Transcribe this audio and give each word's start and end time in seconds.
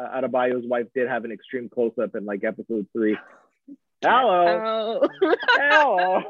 uh, 0.00 0.20
Adebayo's 0.20 0.66
wife 0.66 0.86
did 0.94 1.08
have 1.08 1.24
an 1.24 1.32
extreme 1.32 1.68
close 1.68 1.92
up 2.02 2.14
in 2.14 2.24
like 2.24 2.44
episode 2.44 2.86
three. 2.92 3.16
Hello. 4.02 5.00
Oh. 5.02 5.08
Hello. 5.58 6.22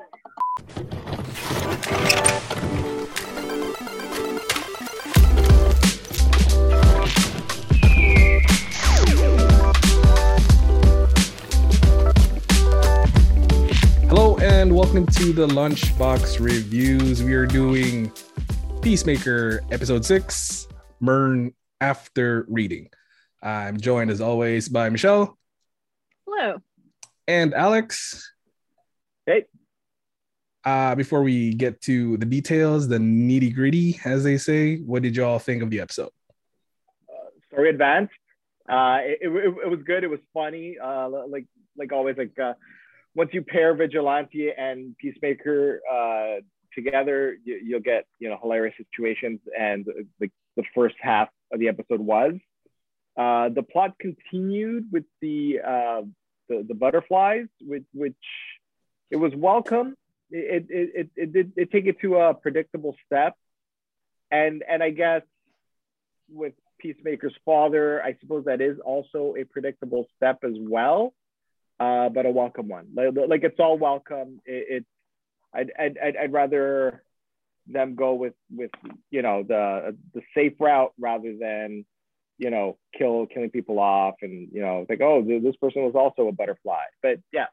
Hello 14.08 14.36
and 14.38 14.74
welcome 14.74 15.06
to 15.06 15.32
the 15.32 15.46
Lunchbox 15.46 16.40
Reviews. 16.40 17.22
We 17.22 17.34
are 17.34 17.46
doing 17.46 18.10
Peacemaker 18.82 19.60
episode 19.70 20.04
six, 20.04 20.66
Murn 20.98 21.54
after 21.80 22.44
reading. 22.48 22.90
I'm 23.42 23.80
joined 23.80 24.10
as 24.10 24.20
always 24.20 24.68
by 24.68 24.90
Michelle 24.90 25.38
Hello. 26.26 26.58
and 27.26 27.54
Alex. 27.54 28.32
Hey. 29.26 29.46
Uh, 30.64 30.94
before 30.94 31.22
we 31.22 31.54
get 31.54 31.80
to 31.82 32.18
the 32.18 32.26
details, 32.26 32.86
the 32.86 32.98
nitty 32.98 33.54
gritty, 33.54 33.98
as 34.04 34.24
they 34.24 34.36
say, 34.36 34.76
what 34.78 35.02
did 35.02 35.16
y'all 35.16 35.38
think 35.38 35.62
of 35.62 35.70
the 35.70 35.80
episode? 35.80 36.10
Story 37.50 37.70
advanced. 37.70 38.12
Uh, 38.68 38.98
it, 39.02 39.18
it, 39.22 39.54
it 39.64 39.70
was 39.70 39.80
good. 39.84 40.04
It 40.04 40.10
was 40.10 40.20
funny. 40.34 40.76
Uh, 40.82 41.08
like 41.28 41.46
like 41.76 41.92
always, 41.92 42.16
like 42.16 42.38
uh, 42.38 42.52
once 43.14 43.30
you 43.32 43.42
pair 43.42 43.74
Vigilante 43.74 44.50
and 44.56 44.96
Peacemaker 44.98 45.80
uh, 45.90 46.40
together, 46.74 47.36
you, 47.42 47.58
you'll 47.64 47.80
get 47.80 48.04
you 48.18 48.28
know 48.28 48.38
hilarious 48.40 48.74
situations. 48.76 49.40
And 49.58 49.86
like 50.20 50.30
the 50.56 50.62
first 50.74 50.94
half 51.00 51.28
of 51.52 51.58
the 51.58 51.68
episode 51.68 52.00
was. 52.00 52.34
Uh, 53.16 53.48
the 53.48 53.62
plot 53.62 53.98
continued 53.98 54.86
with 54.92 55.04
the, 55.20 55.60
uh, 55.66 56.02
the 56.48 56.64
the 56.66 56.74
butterflies, 56.74 57.46
which 57.60 57.84
which 57.92 58.14
it 59.10 59.16
was 59.16 59.32
welcome. 59.34 59.94
It 60.30 60.66
it 60.70 60.90
it, 60.94 61.10
it 61.16 61.32
did 61.32 61.52
it 61.56 61.70
take 61.70 61.86
it 61.86 62.00
to 62.00 62.16
a 62.16 62.34
predictable 62.34 62.96
step, 63.06 63.34
and 64.30 64.62
and 64.68 64.82
I 64.82 64.90
guess 64.90 65.22
with 66.28 66.54
Peacemaker's 66.78 67.34
father, 67.44 68.02
I 68.02 68.16
suppose 68.20 68.44
that 68.46 68.60
is 68.60 68.78
also 68.84 69.34
a 69.38 69.44
predictable 69.44 70.06
step 70.16 70.38
as 70.44 70.54
well, 70.58 71.14
uh, 71.78 72.08
but 72.08 72.26
a 72.26 72.30
welcome 72.30 72.68
one. 72.68 72.88
Like, 72.94 73.14
like 73.28 73.44
it's 73.44 73.60
all 73.60 73.78
welcome. 73.78 74.40
It, 74.46 74.66
it 74.70 74.86
I'd, 75.52 75.72
I'd, 75.78 75.98
I'd, 75.98 76.16
I'd 76.16 76.32
rather 76.32 77.02
them 77.66 77.94
go 77.94 78.14
with 78.14 78.34
with 78.50 78.70
you 79.10 79.22
know 79.22 79.44
the 79.46 79.96
the 80.14 80.22
safe 80.34 80.54
route 80.58 80.92
rather 80.98 81.34
than 81.38 81.84
you 82.40 82.50
know 82.50 82.78
kill 82.96 83.26
killing 83.26 83.50
people 83.50 83.78
off 83.78 84.14
and 84.22 84.48
you 84.52 84.62
know 84.62 84.86
like 84.88 85.00
oh 85.00 85.22
this 85.22 85.56
person 85.56 85.84
was 85.84 85.94
also 85.94 86.26
a 86.28 86.32
butterfly. 86.32 86.82
But 87.02 87.18
yeah, 87.32 87.46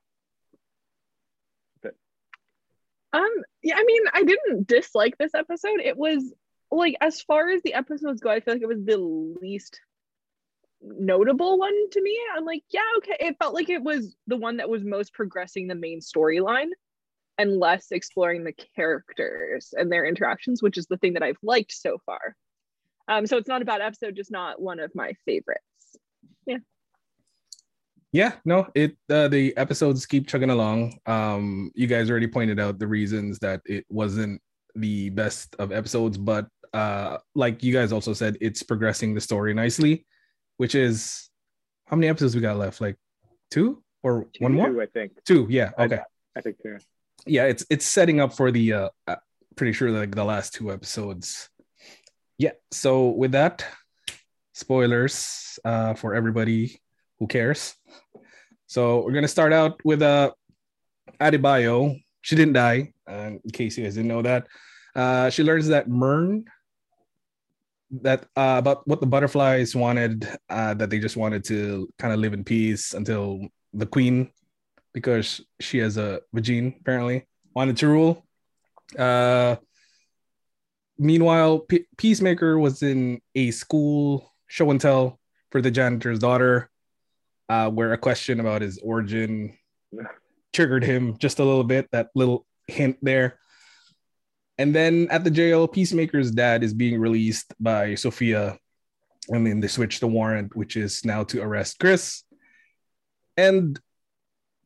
Um, 3.13 3.29
yeah, 3.63 3.75
I 3.77 3.83
mean, 3.83 4.01
I 4.13 4.23
didn't 4.23 4.67
dislike 4.67 5.17
this 5.17 5.33
episode. 5.33 5.79
It 5.83 5.97
was 5.97 6.33
like 6.71 6.95
as 7.01 7.21
far 7.21 7.49
as 7.49 7.61
the 7.63 7.73
episodes 7.73 8.21
go, 8.21 8.29
I 8.29 8.41
feel 8.41 8.53
like 8.53 8.63
it 8.63 8.67
was 8.67 8.83
the 8.83 8.97
least 8.97 9.79
notable 10.81 11.57
one 11.57 11.89
to 11.91 12.01
me. 12.01 12.19
I'm 12.35 12.45
like, 12.45 12.63
yeah, 12.69 12.81
okay. 12.97 13.17
It 13.19 13.37
felt 13.39 13.53
like 13.53 13.69
it 13.69 13.81
was 13.81 14.15
the 14.27 14.37
one 14.37 14.57
that 14.57 14.69
was 14.69 14.83
most 14.83 15.13
progressing 15.13 15.67
the 15.67 15.75
main 15.75 16.01
storyline 16.01 16.69
and 17.37 17.57
less 17.57 17.91
exploring 17.91 18.43
the 18.43 18.53
characters 18.75 19.73
and 19.77 19.91
their 19.91 20.05
interactions, 20.05 20.61
which 20.61 20.77
is 20.77 20.87
the 20.87 20.97
thing 20.97 21.13
that 21.13 21.23
I've 21.23 21.37
liked 21.41 21.71
so 21.71 21.97
far. 22.05 22.35
Um, 23.07 23.25
so 23.25 23.37
it's 23.37 23.47
not 23.47 23.61
a 23.61 23.65
bad 23.65 23.81
episode, 23.81 24.15
just 24.15 24.31
not 24.31 24.61
one 24.61 24.79
of 24.79 24.91
my 24.93 25.13
favorites. 25.25 25.61
Yeah, 26.45 26.57
Yeah, 28.11 28.33
no, 28.45 28.67
it 28.75 28.97
uh, 29.09 29.27
the 29.27 29.55
episodes 29.57 30.05
keep 30.05 30.27
chugging 30.27 30.49
along. 30.49 30.97
Um, 31.05 31.71
you 31.75 31.87
guys 31.87 32.09
already 32.09 32.27
pointed 32.27 32.59
out 32.59 32.79
the 32.79 32.87
reasons 32.87 33.39
that 33.39 33.61
it 33.65 33.85
wasn't 33.89 34.41
the 34.75 35.09
best 35.09 35.55
of 35.59 35.71
episodes, 35.71 36.17
but 36.17 36.47
uh, 36.73 37.17
like 37.35 37.63
you 37.63 37.73
guys 37.73 37.91
also 37.91 38.13
said, 38.13 38.37
it's 38.41 38.63
progressing 38.63 39.13
the 39.13 39.21
story 39.21 39.53
nicely, 39.53 40.05
which 40.57 40.75
is 40.75 41.29
how 41.85 41.95
many 41.95 42.07
episodes 42.07 42.35
we 42.35 42.41
got 42.41 42.57
left? 42.57 42.81
Like 42.81 42.97
two 43.51 43.81
or 44.03 44.27
one 44.39 44.53
more? 44.53 44.69
Two, 44.69 44.81
I 44.81 44.85
think. 44.85 45.13
Two, 45.25 45.47
yeah. 45.49 45.71
Okay. 45.79 45.99
I 46.35 46.41
think 46.41 46.61
two. 46.61 46.77
yeah 47.25 47.45
it's 47.45 47.65
it's 47.69 47.85
setting 47.85 48.19
up 48.19 48.31
for 48.31 48.51
the 48.51 48.71
uh 48.71 48.89
uh, 49.07 49.15
pretty 49.55 49.73
sure 49.73 49.89
like 49.89 50.13
the 50.13 50.23
last 50.23 50.53
two 50.53 50.71
episodes 50.71 51.49
yeah 52.37 52.51
so 52.71 53.09
with 53.09 53.31
that 53.31 53.65
spoilers 54.53 55.59
uh 55.65 55.93
for 55.93 56.15
everybody 56.15 56.79
who 57.19 57.27
cares 57.27 57.75
so 58.65 59.03
we're 59.03 59.11
gonna 59.13 59.27
start 59.27 59.53
out 59.53 59.79
with 59.83 60.01
uh 60.01 60.31
Adebayo. 61.19 61.99
she 62.21 62.35
didn't 62.35 62.53
die 62.53 62.93
uh, 63.09 63.31
in 63.43 63.51
case 63.51 63.77
you 63.77 63.83
guys 63.83 63.95
didn't 63.95 64.09
know 64.09 64.21
that 64.21 64.47
uh 64.95 65.29
she 65.29 65.43
learns 65.43 65.67
that 65.67 65.87
Murn 65.87 66.45
that 67.89 68.25
uh 68.35 68.55
about 68.57 68.87
what 68.87 68.99
the 68.99 69.07
butterflies 69.07 69.75
wanted 69.75 70.27
uh 70.49 70.73
that 70.73 70.89
they 70.89 70.99
just 70.99 71.17
wanted 71.17 71.43
to 71.45 71.87
kind 71.97 72.13
of 72.13 72.19
live 72.19 72.33
in 72.33 72.43
peace 72.43 72.93
until 72.93 73.39
the 73.73 73.85
queen 73.85 74.29
because 74.93 75.41
she 75.59 75.77
has 75.77 75.97
a 75.97 76.21
vagine 76.35 76.79
apparently 76.81 77.25
wanted 77.53 77.77
to 77.77 77.87
rule. 77.87 78.25
Uh, 78.97 79.55
meanwhile, 80.97 81.59
P- 81.59 81.87
Peacemaker 81.97 82.57
was 82.57 82.83
in 82.83 83.21
a 83.35 83.51
school 83.51 84.33
show 84.47 84.69
and 84.71 84.79
tell 84.79 85.19
for 85.51 85.61
the 85.61 85.71
janitor's 85.71 86.19
daughter, 86.19 86.69
uh, 87.49 87.69
where 87.69 87.93
a 87.93 87.97
question 87.97 88.39
about 88.39 88.61
his 88.61 88.79
origin 88.79 89.57
triggered 90.53 90.83
him 90.83 91.17
just 91.17 91.39
a 91.39 91.43
little 91.43 91.63
bit. 91.63 91.87
That 91.91 92.09
little 92.15 92.45
hint 92.67 92.97
there. 93.01 93.39
And 94.57 94.73
then 94.73 95.07
at 95.11 95.23
the 95.23 95.31
jail, 95.31 95.67
Peacemaker's 95.67 96.31
dad 96.31 96.63
is 96.63 96.73
being 96.73 96.99
released 96.99 97.53
by 97.59 97.95
Sophia. 97.95 98.57
And 99.29 99.45
then 99.45 99.59
they 99.59 99.67
switch 99.67 99.99
the 99.99 100.07
warrant, 100.07 100.55
which 100.55 100.75
is 100.75 101.05
now 101.05 101.23
to 101.25 101.41
arrest 101.41 101.79
Chris. 101.79 102.23
And 103.35 103.79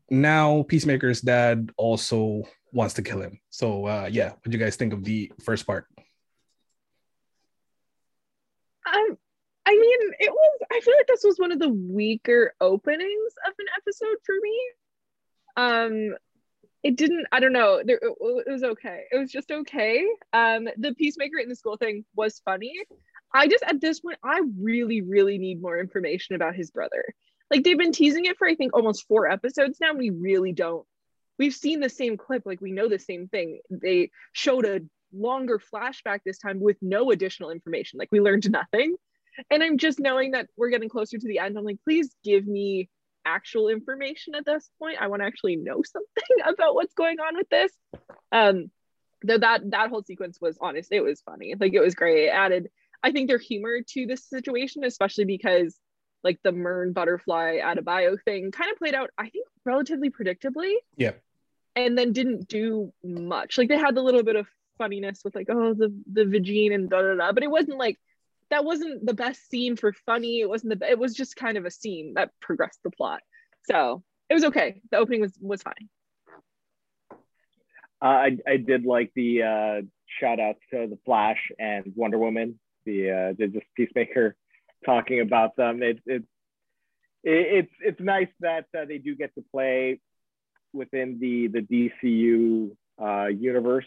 now 0.09 0.64
Peacemaker's 0.64 1.22
dad 1.22 1.72
also 1.78 2.44
wants 2.72 2.94
to 2.94 3.02
kill 3.02 3.22
him. 3.22 3.40
So 3.50 3.86
uh 3.86 4.09
yeah, 4.12 4.30
what 4.30 4.44
do 4.44 4.52
you 4.52 4.64
guys 4.64 4.75
think 4.75 4.94
of 4.94 5.03
the 5.03 5.31
first 5.44 5.66
part? 5.66 5.88
Um, 8.85 9.18
It 10.20 10.32
was. 10.32 10.60
I 10.72 10.80
feel 10.82 10.96
like 10.98 11.08
this 11.08 11.24
was 11.24 11.38
one 11.38 11.52
of 11.52 11.60
the 11.60 11.70
weaker 11.70 12.54
openings 12.60 13.34
of 13.48 13.54
an 13.58 13.66
episode 13.78 14.18
for 14.26 14.36
me. 14.42 14.60
Um, 15.58 16.16
it 16.84 16.98
didn't. 16.98 17.28
I 17.32 17.40
don't 17.40 17.54
know. 17.54 17.82
There, 17.86 18.00
it, 18.02 18.14
it 18.48 18.52
was 18.52 18.64
okay. 18.64 19.04
It 19.12 19.18
was 19.18 19.32
just 19.32 19.52
okay. 19.52 20.06
Um, 20.34 20.68
the 20.78 20.94
peacemaker 20.96 21.38
in 21.38 21.50
the 21.50 21.56
school 21.56 21.78
thing 21.78 22.06
was 22.16 22.42
funny. 22.44 22.74
I 23.34 23.48
just 23.48 23.64
at 23.64 23.80
this 23.80 24.00
point, 24.00 24.18
I 24.24 24.42
really, 24.60 25.02
really 25.02 25.38
need 25.38 25.62
more 25.62 25.80
information 25.80 26.36
about 26.36 26.56
his 26.56 26.72
brother. 26.72 27.04
Like 27.50 27.64
they've 27.64 27.78
been 27.78 27.92
teasing 27.92 28.26
it 28.26 28.38
for 28.38 28.48
I 28.48 28.56
think 28.56 28.74
almost 28.74 29.08
four 29.08 29.30
episodes 29.30 29.78
now. 29.80 29.94
We 29.94 30.10
really 30.10 30.54
don't. 30.54 30.86
We've 31.38 31.54
seen 31.54 31.80
the 31.80 31.90
same 31.90 32.18
clip. 32.18 32.44
Like 32.46 32.62
we 32.62 32.72
know 32.72 32.90
the 32.90 33.00
same 33.00 33.28
thing. 33.28 33.60
They 33.70 34.12
showed 34.32 34.66
a 34.66 34.82
longer 35.14 35.60
flashback 35.60 36.20
this 36.26 36.38
time 36.38 36.60
with 36.60 36.78
no 36.82 37.12
additional 37.12 37.52
information. 37.52 38.00
Like 38.00 38.12
we 38.12 38.22
learned 38.22 38.50
nothing. 38.52 38.96
And 39.50 39.64
I'm 39.64 39.78
just 39.78 40.00
knowing 40.00 40.31
that 40.31 40.47
we're 40.58 40.69
getting 40.69 40.90
closer 40.90 41.18
to 41.18 41.28
the 41.28 41.40
end. 41.40 41.58
I'm 41.58 41.64
like, 41.64 41.80
please 41.84 42.14
give 42.24 42.46
me 42.46 42.90
actual 43.25 43.69
information 43.69 44.36
at 44.36 44.46
this 44.46 44.69
point. 44.80 44.97
I 45.00 45.08
want 45.08 45.22
to 45.22 45.25
actually 45.25 45.56
know 45.56 45.81
something 45.86 46.53
about 46.53 46.75
what's 46.75 46.94
going 46.94 47.19
on 47.19 47.36
with 47.36 47.50
this. 47.50 47.72
Um, 48.31 48.72
though 49.24 49.38
that 49.38 49.70
that 49.72 49.90
whole 49.90 50.03
sequence 50.03 50.40
was 50.41 50.58
honest, 50.59 50.91
it 50.91 51.02
was 51.02 51.22
funny. 51.22 51.56
Like 51.59 51.74
it 51.74 51.80
was 51.80 51.96
great. 51.96 52.25
It 52.25 52.30
added, 52.30 52.70
I 53.03 53.12
think, 53.12 53.28
their 53.30 53.38
humor 53.38 53.80
to 53.90 54.06
this 54.06 54.28
situation, 54.28 54.84
especially 54.84 55.25
because 55.25 55.78
like 56.24 56.40
the 56.44 56.52
Murn 56.52 56.94
butterfly 56.94 57.59
Adebayo 57.64 58.17
thing 58.23 58.52
kind 58.52 58.72
of 58.72 58.78
played 58.78 58.94
out, 58.94 59.09
I 59.17 59.29
think, 59.29 59.47
relatively 59.66 60.09
predictably. 60.09 60.73
Yeah. 60.96 61.14
And 61.76 61.97
then 61.97 62.11
didn't 62.11 62.47
do 62.47 62.91
much. 63.03 63.58
Like 63.58 63.70
they 63.70 63.78
had 63.78 63.97
a 63.97 64.02
little 64.02 64.23
bit 64.23 64.35
of 64.35 64.47
funniness 64.78 65.22
with 65.23 65.35
like, 65.35 65.47
oh, 65.50 65.73
the 65.73 65.94
the 66.11 66.26
vagine 66.26 66.73
and 66.73 66.90
da 66.90 67.02
da 67.02 67.16
da, 67.16 67.32
but 67.32 67.44
it 67.44 67.52
wasn't 67.52 67.78
like 67.78 67.97
that 68.52 68.66
wasn't 68.66 69.06
the 69.06 69.14
best 69.14 69.50
scene 69.50 69.76
for 69.76 69.94
funny. 70.06 70.42
It 70.42 70.50
wasn't 70.50 70.78
the 70.78 70.90
it 70.90 71.00
was 71.00 71.16
just 71.16 71.36
kind 71.36 71.58
of 71.58 71.66
a 71.66 71.72
scene 71.72 72.14
that 72.16 72.32
progressed 72.40 72.84
the 72.84 72.92
plot. 72.92 73.22
So 73.64 74.03
it 74.30 74.34
was 74.34 74.44
okay. 74.46 74.82
The 74.92 74.98
opening 74.98 75.22
was 75.22 75.34
was 75.42 75.64
fine. 75.64 75.90
Uh, 78.02 78.06
I 78.06 78.38
I 78.48 78.58
did 78.58 78.86
like 78.86 79.12
the 79.16 79.44
uh, 79.44 79.82
shout 80.20 80.40
outs 80.40 80.59
to 80.72 80.88
the 80.88 80.98
Flash 81.06 81.52
and 81.59 81.94
Wonder 81.96 82.18
Woman. 82.18 82.59
The 82.86 83.12
uh, 83.12 83.34
the 83.38 83.48
just 83.48 83.66
Peacemaker 83.76 84.36
talking 84.86 85.22
about 85.22 85.56
them. 85.56 85.82
It, 85.82 86.00
it, 86.06 86.24
it 87.24 87.66
it's 87.66 87.74
it's 87.82 88.00
nice 88.02 88.30
that 88.42 88.66
uh, 88.78 88.86
they 88.86 88.97
do 88.97 89.16
get 89.16 89.34
to 89.36 89.44
play 89.52 90.02
within 90.74 91.20
the 91.20 91.47
the 91.47 91.62
DCU 92.04 92.76
uh, 93.02 93.28
universe. 93.28 93.86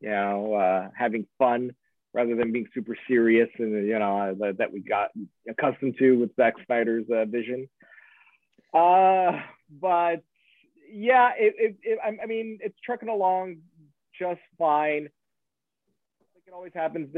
You 0.00 0.10
know, 0.10 0.54
uh, 0.54 0.88
having 0.94 1.26
fun 1.38 1.72
rather 2.16 2.34
than 2.34 2.50
being 2.50 2.66
super 2.72 2.96
serious 3.06 3.50
and 3.58 3.86
you 3.86 3.98
know 3.98 4.34
uh, 4.42 4.52
that 4.58 4.72
we 4.72 4.80
got 4.80 5.10
accustomed 5.48 5.94
to 5.98 6.12
with 6.18 6.34
Zack 6.34 6.54
Snyder's 6.64 7.04
uh, 7.14 7.26
vision. 7.26 7.68
Uh, 8.72 9.32
but 9.80 10.24
yeah, 10.90 11.30
it, 11.38 11.54
it, 11.58 11.76
it, 11.82 11.98
I 12.02 12.26
mean, 12.26 12.58
it's 12.62 12.76
trucking 12.84 13.10
along 13.10 13.58
just 14.18 14.40
fine. 14.58 15.10
Like 16.34 16.44
it 16.46 16.54
always 16.54 16.72
happens, 16.74 17.08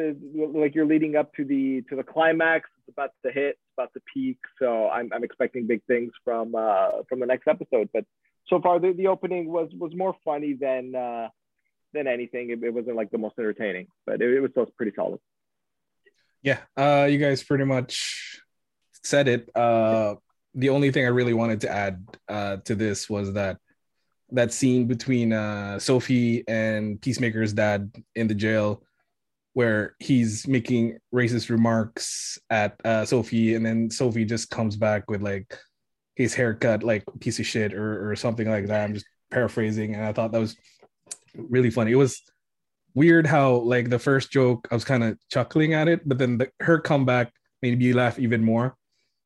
like 0.55 0.75
you're 0.75 0.87
leading 0.87 1.15
up 1.15 1.33
to 1.35 1.45
the 1.45 1.83
to 1.89 1.97
the 1.97 2.03
climax. 2.03 2.69
It's 2.81 2.95
about 2.95 3.11
to 3.25 3.31
hit, 3.33 3.51
it's 3.51 3.75
about 3.77 3.93
to 3.95 4.01
peak. 4.13 4.39
So 4.59 4.89
I'm, 4.89 5.11
I'm 5.15 5.23
expecting 5.23 5.69
big 5.69 5.83
things 5.87 6.11
from 6.25 6.57
uh, 6.57 7.03
from 7.09 7.21
the 7.21 7.27
next 7.27 7.47
episode. 7.47 7.89
But 7.93 8.05
so 8.49 8.61
far, 8.61 8.81
the, 8.81 8.93
the 8.93 9.07
opening 9.07 9.49
was 9.53 9.69
was 9.79 9.93
more 9.95 10.17
funny 10.25 10.55
than 10.61 10.97
uh, 10.97 11.29
than 11.93 12.07
anything. 12.07 12.51
It, 12.51 12.63
it 12.63 12.73
wasn't 12.73 12.97
like 12.97 13.11
the 13.11 13.19
most 13.19 13.39
entertaining, 13.39 13.89
but 14.07 14.21
it, 14.21 14.35
it 14.35 14.41
was 14.41 14.51
still 14.51 14.67
pretty 14.77 14.93
solid. 14.95 15.21
Yeah, 16.43 16.59
uh, 16.77 17.09
you 17.11 17.19
guys 17.19 17.43
pretty 17.43 17.65
much 17.65 18.41
said 19.03 19.29
it. 19.29 19.51
Uh, 19.57 20.17
the 20.55 20.71
only 20.71 20.91
thing 20.91 21.05
I 21.05 21.09
really 21.09 21.35
wanted 21.35 21.61
to 21.63 21.71
add 21.71 22.05
uh, 22.29 22.57
to 22.65 22.75
this 22.75 23.09
was 23.09 23.33
that 23.35 23.59
that 24.31 24.53
scene 24.53 24.87
between 24.87 25.33
uh, 25.33 25.79
Sophie 25.79 26.45
and 26.47 27.01
Peacemaker's 27.01 27.53
dad 27.53 27.91
in 28.15 28.29
the 28.29 28.35
jail, 28.35 28.83
where 29.55 29.95
he's 29.99 30.47
making 30.47 30.99
racist 31.15 31.49
remarks 31.49 32.39
at 32.51 32.77
uh, 32.85 33.05
Sophie, 33.05 33.55
and 33.55 33.65
then 33.65 33.91
Sophie 33.91 34.25
just 34.25 34.51
comes 34.51 34.77
back 34.77 35.11
with 35.11 35.23
like 35.23 35.59
his 36.15 36.35
haircut, 36.35 36.83
like 36.83 37.05
piece 37.21 37.39
of 37.39 37.47
shit, 37.47 37.73
or 37.73 38.11
or 38.11 38.17
something 38.17 38.49
like 38.49 38.67
that. 38.67 38.85
I'm 38.85 38.95
just 38.95 39.07
paraphrasing, 39.31 39.95
and 39.95 40.05
I 40.05 40.13
thought 40.13 40.33
that 40.33 40.41
was 40.41 40.57
really 41.35 41.71
funny. 41.71 41.93
It 41.93 41.97
was 41.97 42.21
weird 42.95 43.27
how 43.27 43.57
like 43.57 43.91
the 43.91 43.99
first 43.99 44.31
joke 44.31 44.67
I 44.71 44.75
was 44.75 44.85
kind 44.85 45.05
of 45.05 45.19
chuckling 45.31 45.75
at 45.75 45.89
it, 45.89 46.09
but 46.09 46.19
then 46.19 46.39
the, 46.39 46.51
her 46.61 46.79
comeback 46.79 47.33
made 47.63 47.79
me 47.79 47.93
laugh 47.93 48.19
even 48.19 48.43
more. 48.43 48.77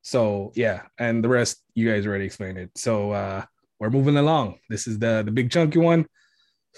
So 0.03 0.53
yeah, 0.55 0.83
and 0.99 1.23
the 1.23 1.29
rest 1.29 1.63
you 1.75 1.89
guys 1.89 2.07
already 2.07 2.25
explained 2.25 2.59
it. 2.59 2.71
So 2.77 3.13
uh 3.13 3.45
we're 3.81 3.91
moving 3.91 4.17
along. 4.17 4.59
This 4.69 4.87
is 4.87 4.99
the 4.99 5.23
the 5.25 5.31
big 5.31 5.51
chunky 5.51 5.79
one. 5.79 6.07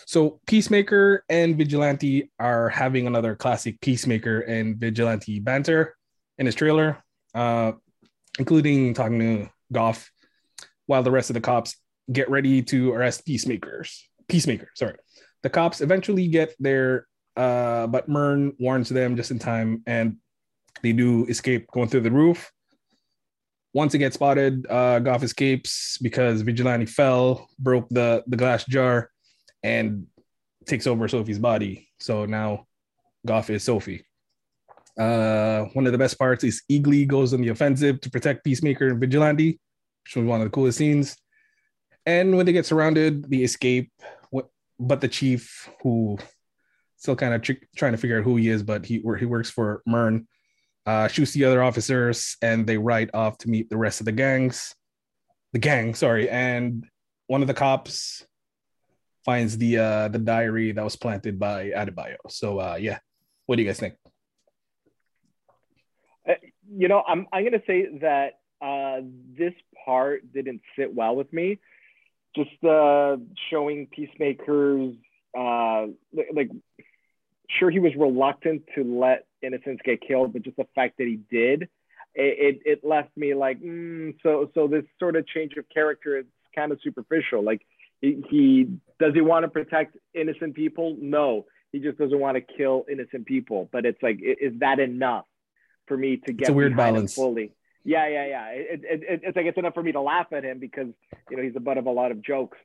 So 0.07 0.41
Peacemaker 0.47 1.25
and 1.29 1.57
Vigilante 1.57 2.31
are 2.39 2.69
having 2.69 3.07
another 3.07 3.37
classic 3.37 3.81
Peacemaker 3.81 4.41
and 4.41 4.77
Vigilante 4.77 5.39
banter 5.41 5.97
in 6.39 6.47
his 6.47 6.55
trailer, 6.55 7.03
uh, 7.35 7.73
including 8.39 8.95
talking 8.95 9.19
to 9.21 9.51
Goff, 9.73 10.11
while 10.87 11.03
the 11.03 11.11
rest 11.11 11.31
of 11.31 11.35
the 11.35 11.41
cops 11.41 11.77
get 12.13 12.29
ready 12.29 12.63
to 12.63 12.93
arrest 12.93 13.25
Peacemakers. 13.25 14.09
Peacemaker, 14.29 14.69
sorry. 14.75 14.97
The 15.45 15.51
cops 15.51 15.83
eventually 15.83 16.27
get 16.27 16.55
there, 16.59 17.07
uh, 17.37 17.87
but 17.87 18.09
Murn 18.09 18.55
warns 18.59 18.89
them 18.89 19.15
just 19.15 19.31
in 19.31 19.39
time, 19.39 19.83
and 19.87 20.17
they 20.83 20.93
do 20.93 21.27
escape 21.27 21.71
going 21.71 21.89
through 21.89 22.01
the 22.01 22.11
roof. 22.11 22.51
Once 23.75 23.93
it 23.93 23.99
gets 23.99 24.15
spotted, 24.15 24.67
uh, 24.71 25.01
Goff 25.01 25.23
escapes 25.23 25.99
because 25.99 26.41
Vigilante 26.41 26.87
fell, 26.87 27.47
broke 27.59 27.87
the, 27.91 28.25
the 28.27 28.39
glass 28.39 28.65
jar, 28.65 29.11
and 29.63 30.07
takes 30.65 30.87
over 30.87 31.07
Sophie's 31.09 31.39
body. 31.39 31.91
So 32.01 32.25
now 32.25 32.67
Goff 33.27 33.51
is 33.51 33.65
Sophie. 33.65 34.07
Uh, 34.99 35.65
one 35.75 35.85
of 35.85 35.93
the 35.93 35.99
best 35.99 36.19
parts 36.19 36.43
is 36.43 36.63
Eagly 36.71 37.07
goes 37.07 37.35
on 37.35 37.43
the 37.43 37.49
offensive 37.49 38.01
to 38.01 38.11
protect 38.11 38.45
Peacemaker 38.45 38.89
and 38.89 39.01
Vigilante, 39.01 39.61
which 40.05 40.17
was 40.17 40.25
one 40.25 40.41
of 40.41 40.47
the 40.47 40.51
coolest 40.51 40.79
scenes. 40.79 41.19
And 42.07 42.35
when 42.35 42.47
they 42.47 42.53
get 42.53 42.65
surrounded, 42.65 43.31
they 43.31 43.39
escape 43.39 43.91
but 44.79 45.01
the 45.01 45.09
chief, 45.09 45.71
who 45.83 46.19
still 46.97 47.17
kind 47.17 47.35
of 47.35 47.43
tr- 47.43 47.53
trying 47.77 47.93
to 47.93 47.99
figure 47.99 48.19
out 48.19 48.25
who 48.25 48.37
he 48.37 48.49
is, 48.49 48.63
but 48.63 48.87
he 48.87 49.03
he 49.19 49.27
works 49.27 49.51
for 49.51 49.83
Murn, 49.87 50.27
uh, 50.87 51.09
shoots 51.09 51.33
the 51.33 51.45
other 51.45 51.63
officers, 51.63 52.37
and 52.43 52.67
they 52.67 52.79
ride 52.79 53.11
off 53.15 53.39
to 53.39 53.51
meet 53.51 53.71
the 53.71 53.77
rest 53.77 54.01
of 54.01 54.07
the 54.07 54.13
gangs. 54.13 54.75
The 55.53 55.59
gang, 55.59 55.95
sorry, 55.95 56.29
and 56.29 56.85
one 57.27 57.43
of 57.43 57.49
the 57.49 57.55
cops 57.55 58.27
finds 59.25 59.57
the 59.57 59.79
uh, 59.79 60.09
the 60.09 60.19
diary 60.19 60.73
that 60.73 60.85
was 60.85 60.97
planted 60.97 61.39
by 61.39 61.71
Adebayo. 61.71 62.17
So 62.29 62.59
uh, 62.59 62.77
yeah, 62.81 62.99
what 63.47 63.57
do 63.57 63.63
you 63.63 63.69
guys 63.69 63.79
think? 63.79 63.95
Uh, 66.29 66.35
you 66.77 66.89
know, 66.89 67.03
I'm 67.07 67.27
I'm 67.33 67.45
gonna 67.45 67.63
say 67.67 67.87
that 68.01 68.41
uh, 68.61 69.01
this 69.37 69.55
part 69.85 70.33
didn't 70.33 70.63
sit 70.77 70.93
well 70.93 71.17
with 71.17 71.33
me 71.33 71.59
just 72.35 72.65
uh, 72.65 73.17
showing 73.51 73.87
Peacemaker's 73.87 74.95
uh, 75.37 75.87
like, 76.33 76.51
sure 77.59 77.71
he 77.71 77.79
was 77.79 77.93
reluctant 77.97 78.63
to 78.75 78.85
let 78.85 79.27
innocents 79.43 79.83
get 79.85 80.01
killed, 80.01 80.33
but 80.33 80.43
just 80.43 80.57
the 80.57 80.67
fact 80.75 80.99
that 80.99 81.07
he 81.07 81.21
did, 81.31 81.63
it 81.63 81.69
it, 82.15 82.61
it 82.65 82.85
left 82.85 83.17
me 83.17 83.35
like, 83.35 83.61
mm, 83.61 84.15
so 84.23 84.51
so 84.55 84.69
this 84.69 84.85
sort 84.99 85.17
of 85.17 85.27
change 85.27 85.53
of 85.57 85.65
character 85.69 86.19
is 86.19 86.27
kind 86.55 86.73
of 86.73 86.79
superficial. 86.83 87.43
Like 87.43 87.63
he, 88.01 88.25
he 88.31 88.79
does 88.99 89.15
he 89.15 89.21
want 89.21 89.45
to 89.45 89.49
protect 89.49 89.97
innocent 90.15 90.55
people? 90.55 90.97
No, 91.01 91.47
he 91.73 91.81
just 91.81 91.99
doesn't 91.99 92.19
want 92.19 92.37
to 92.37 92.41
kill 92.41 92.85
innocent 92.91 93.27
people. 93.27 93.69
But 93.73 93.85
it's 93.85 94.03
like, 94.03 94.21
is 94.23 94.59
that 94.61 94.79
enough 94.79 95.27
for 95.87 95.97
me 95.97 96.19
to 96.19 96.33
get 96.33 96.43
it's 96.43 96.51
a 96.51 96.53
weird 96.53 96.77
balance 96.77 97.15
fully? 97.15 97.53
Yeah, 97.85 98.09
yeah, 98.09 98.27
yeah. 98.27 98.47
It, 98.49 98.81
it, 98.83 99.03
it, 99.03 99.21
it's 99.25 99.37
like 99.37 99.47
it's 99.47 99.59
enough 99.59 99.75
for 99.75 99.83
me 99.83 99.93
to 99.93 100.01
laugh 100.01 100.29
at 100.33 100.43
him 100.45 100.59
because 100.59 100.89
you 101.31 101.37
know 101.37 101.43
he's 101.43 101.53
the 101.55 101.61
butt 101.61 101.79
of 101.79 101.87
a 101.87 101.91
lot 101.91 102.11
of 102.11 102.23
jokes. 102.23 102.59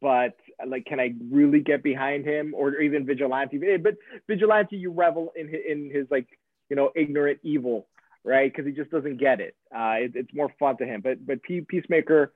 But 0.00 0.36
like, 0.64 0.84
can 0.84 1.00
I 1.00 1.14
really 1.30 1.60
get 1.60 1.82
behind 1.82 2.24
him 2.24 2.54
or 2.56 2.76
even 2.76 3.04
Vigilante? 3.04 3.56
Eh, 3.56 3.78
but 3.78 3.96
Vigilante, 4.28 4.76
you 4.76 4.92
revel 4.92 5.32
in 5.34 5.48
his, 5.48 5.60
in 5.68 5.90
his 5.92 6.06
like 6.10 6.28
you 6.68 6.76
know 6.76 6.90
ignorant 6.94 7.40
evil, 7.42 7.88
right? 8.22 8.52
Because 8.52 8.66
he 8.66 8.72
just 8.72 8.92
doesn't 8.92 9.18
get 9.18 9.40
it. 9.40 9.56
Uh, 9.74 9.96
it. 9.98 10.12
It's 10.14 10.34
more 10.34 10.52
fun 10.60 10.76
to 10.76 10.86
him. 10.86 11.00
But 11.00 11.26
but 11.26 11.42
Peacemaker, 11.42 12.32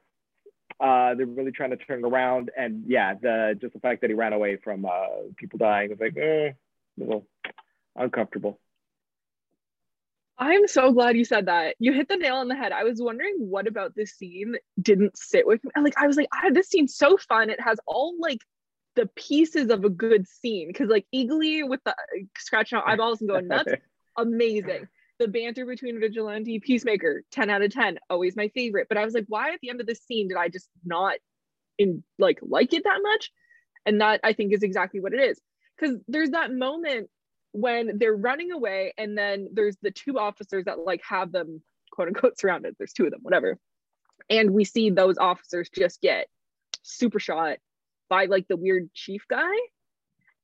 uh, 0.80 1.14
they're 1.14 1.26
really 1.26 1.52
trying 1.52 1.70
to 1.70 1.76
turn 1.76 2.04
around. 2.04 2.50
And 2.56 2.82
yeah, 2.88 3.14
the 3.14 3.56
just 3.60 3.74
the 3.74 3.80
fact 3.80 4.00
that 4.00 4.10
he 4.10 4.14
ran 4.14 4.32
away 4.32 4.56
from 4.56 4.84
uh, 4.84 5.30
people 5.36 5.58
dying 5.58 5.90
was 5.90 6.00
like, 6.00 6.16
eh, 6.16 6.48
a 6.48 6.54
little 6.96 7.26
uncomfortable. 7.94 8.58
I'm 10.36 10.66
so 10.66 10.92
glad 10.92 11.16
you 11.16 11.24
said 11.24 11.46
that. 11.46 11.76
You 11.78 11.92
hit 11.92 12.08
the 12.08 12.16
nail 12.16 12.36
on 12.36 12.48
the 12.48 12.56
head. 12.56 12.72
I 12.72 12.84
was 12.84 13.00
wondering 13.00 13.36
what 13.38 13.68
about 13.68 13.94
this 13.94 14.12
scene 14.16 14.56
didn't 14.80 15.16
sit 15.16 15.46
with 15.46 15.62
me. 15.62 15.70
Like 15.80 15.94
I 15.96 16.06
was 16.06 16.16
like, 16.16 16.28
I 16.32 16.48
ah, 16.48 16.50
this 16.52 16.68
scene's 16.68 16.96
so 16.96 17.16
fun. 17.16 17.50
It 17.50 17.60
has 17.60 17.78
all 17.86 18.16
like 18.18 18.40
the 18.96 19.06
pieces 19.16 19.70
of 19.70 19.84
a 19.84 19.90
good 19.90 20.26
scene 20.28 20.68
because 20.68 20.88
like 20.88 21.06
Eagly 21.14 21.68
with 21.68 21.80
the 21.84 21.92
uh, 21.92 21.94
scratching 22.36 22.78
out 22.78 22.84
eyeballs 22.86 23.20
and 23.20 23.30
going 23.30 23.48
nuts, 23.48 23.72
amazing. 24.18 24.88
The 25.20 25.28
banter 25.28 25.64
between 25.64 26.00
Vigilante 26.00 26.58
Peacemaker, 26.58 27.22
10 27.30 27.48
out 27.48 27.62
of 27.62 27.72
10, 27.72 28.00
always 28.10 28.34
my 28.34 28.48
favorite. 28.48 28.88
But 28.88 28.98
I 28.98 29.04
was 29.04 29.14
like, 29.14 29.26
why 29.28 29.52
at 29.52 29.60
the 29.62 29.70
end 29.70 29.80
of 29.80 29.86
the 29.86 29.94
scene 29.94 30.26
did 30.26 30.36
I 30.36 30.48
just 30.48 30.68
not 30.84 31.14
in 31.78 32.02
like 32.18 32.40
like 32.42 32.72
it 32.72 32.82
that 32.82 33.00
much? 33.00 33.30
And 33.86 34.00
that 34.00 34.20
I 34.24 34.32
think 34.32 34.52
is 34.52 34.64
exactly 34.64 34.98
what 34.98 35.14
it 35.14 35.20
is. 35.20 35.40
Because 35.78 35.96
there's 36.08 36.30
that 36.30 36.52
moment 36.52 37.08
when 37.54 37.98
they're 37.98 38.16
running 38.16 38.50
away 38.50 38.92
and 38.98 39.16
then 39.16 39.48
there's 39.52 39.76
the 39.80 39.92
two 39.92 40.18
officers 40.18 40.64
that 40.64 40.80
like 40.80 41.00
have 41.08 41.30
them 41.30 41.62
quote 41.92 42.08
unquote 42.08 42.38
surrounded. 42.38 42.74
There's 42.76 42.92
two 42.92 43.04
of 43.04 43.12
them 43.12 43.20
whatever. 43.22 43.58
And 44.28 44.50
we 44.50 44.64
see 44.64 44.90
those 44.90 45.18
officers 45.18 45.70
just 45.72 46.00
get 46.00 46.26
super 46.82 47.20
shot 47.20 47.58
by 48.08 48.24
like 48.24 48.48
the 48.48 48.56
weird 48.56 48.92
chief 48.92 49.22
guy. 49.28 49.54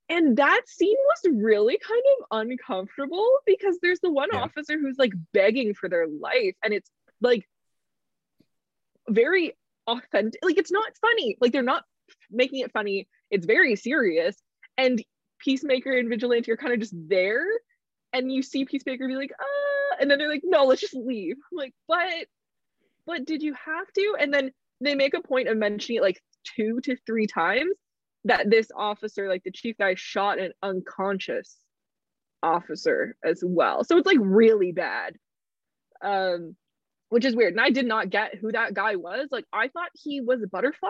And 0.09 0.37
that 0.37 0.63
scene 0.67 0.97
was 0.97 1.35
really 1.35 1.79
kind 1.79 2.03
of 2.21 2.47
uncomfortable 2.47 3.29
because 3.45 3.79
there's 3.83 4.01
the 4.01 4.11
one 4.11 4.29
yeah. 4.33 4.43
officer 4.43 4.79
who's 4.79 4.99
like 4.99 5.13
begging 5.33 5.75
for 5.75 5.89
their 5.89 6.07
life. 6.07 6.55
And 6.63 6.73
it's 6.73 6.91
like 7.21 7.45
very 9.09 9.57
authentic 9.89 10.41
like 10.45 10.59
it's 10.59 10.71
not 10.71 10.93
funny. 11.01 11.37
Like 11.41 11.51
they're 11.51 11.63
not 11.63 11.83
making 12.31 12.61
it 12.61 12.71
funny. 12.71 13.09
It's 13.33 13.47
very 13.47 13.75
serious. 13.75 14.37
And 14.79 15.03
Peacemaker 15.41 15.93
and 15.93 16.09
Vigilante 16.09 16.51
are 16.51 16.57
kind 16.57 16.73
of 16.73 16.81
just 16.81 16.95
there, 16.95 17.47
and 18.13 18.31
you 18.33 18.43
see 18.43 18.65
Peacemaker 18.65 19.07
be 19.07 19.17
like, 19.17 19.33
ah, 19.41 19.97
and 20.01 20.11
then 20.11 20.19
they're 20.19 20.29
like, 20.29 20.43
no, 20.45 20.65
let's 20.65 20.81
just 20.81 20.95
leave. 20.95 21.37
I'm 21.53 21.59
like, 21.59 21.75
but, 21.89 22.27
but 23.07 23.25
did 23.25 23.43
you 23.43 23.55
have 23.55 23.93
to? 23.95 24.17
And 24.19 24.33
then 24.33 24.53
they 24.81 24.95
make 24.95 25.15
a 25.15 25.23
point 25.23 25.49
of 25.49 25.57
mentioning 25.57 25.99
it 25.99 26.03
like 26.03 26.23
two 26.45 26.81
to 26.85 26.97
three 27.07 27.27
times 27.27 27.75
that 28.25 28.51
this 28.51 28.71
officer, 28.75 29.29
like 29.29 29.45
the 29.45 29.51
chief 29.51 29.77
guy, 29.79 29.95
shot 29.95 30.39
an 30.39 30.53
unconscious 30.63 31.57
officer 32.43 33.17
as 33.25 33.43
well. 33.45 33.85
So 33.85 33.97
it's 33.97 34.07
like 34.07 34.19
really 34.21 34.73
bad. 34.73 35.17
Um, 36.03 36.57
which 37.11 37.25
is 37.25 37.37
weird. 37.37 37.53
And 37.53 37.61
I 37.61 37.71
did 37.71 37.87
not 37.87 38.09
get 38.09 38.37
who 38.37 38.51
that 38.53 38.73
guy 38.73 38.97
was. 38.97 39.29
Like 39.31 39.45
I 39.53 39.69
thought 39.69 39.91
he 39.95 40.21
was 40.21 40.43
a 40.43 40.47
butterfly, 40.47 40.89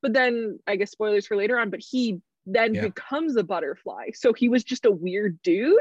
but 0.00 0.14
then 0.14 0.58
I 0.66 0.76
guess 0.76 0.92
spoilers 0.92 1.26
for 1.26 1.36
later 1.36 1.58
on, 1.58 1.70
but 1.70 1.80
he 1.86 2.20
then 2.48 2.74
yeah. 2.74 2.82
becomes 2.82 3.36
a 3.36 3.44
butterfly. 3.44 4.10
So 4.14 4.32
he 4.32 4.48
was 4.48 4.64
just 4.64 4.84
a 4.84 4.90
weird 4.90 5.40
dude. 5.42 5.78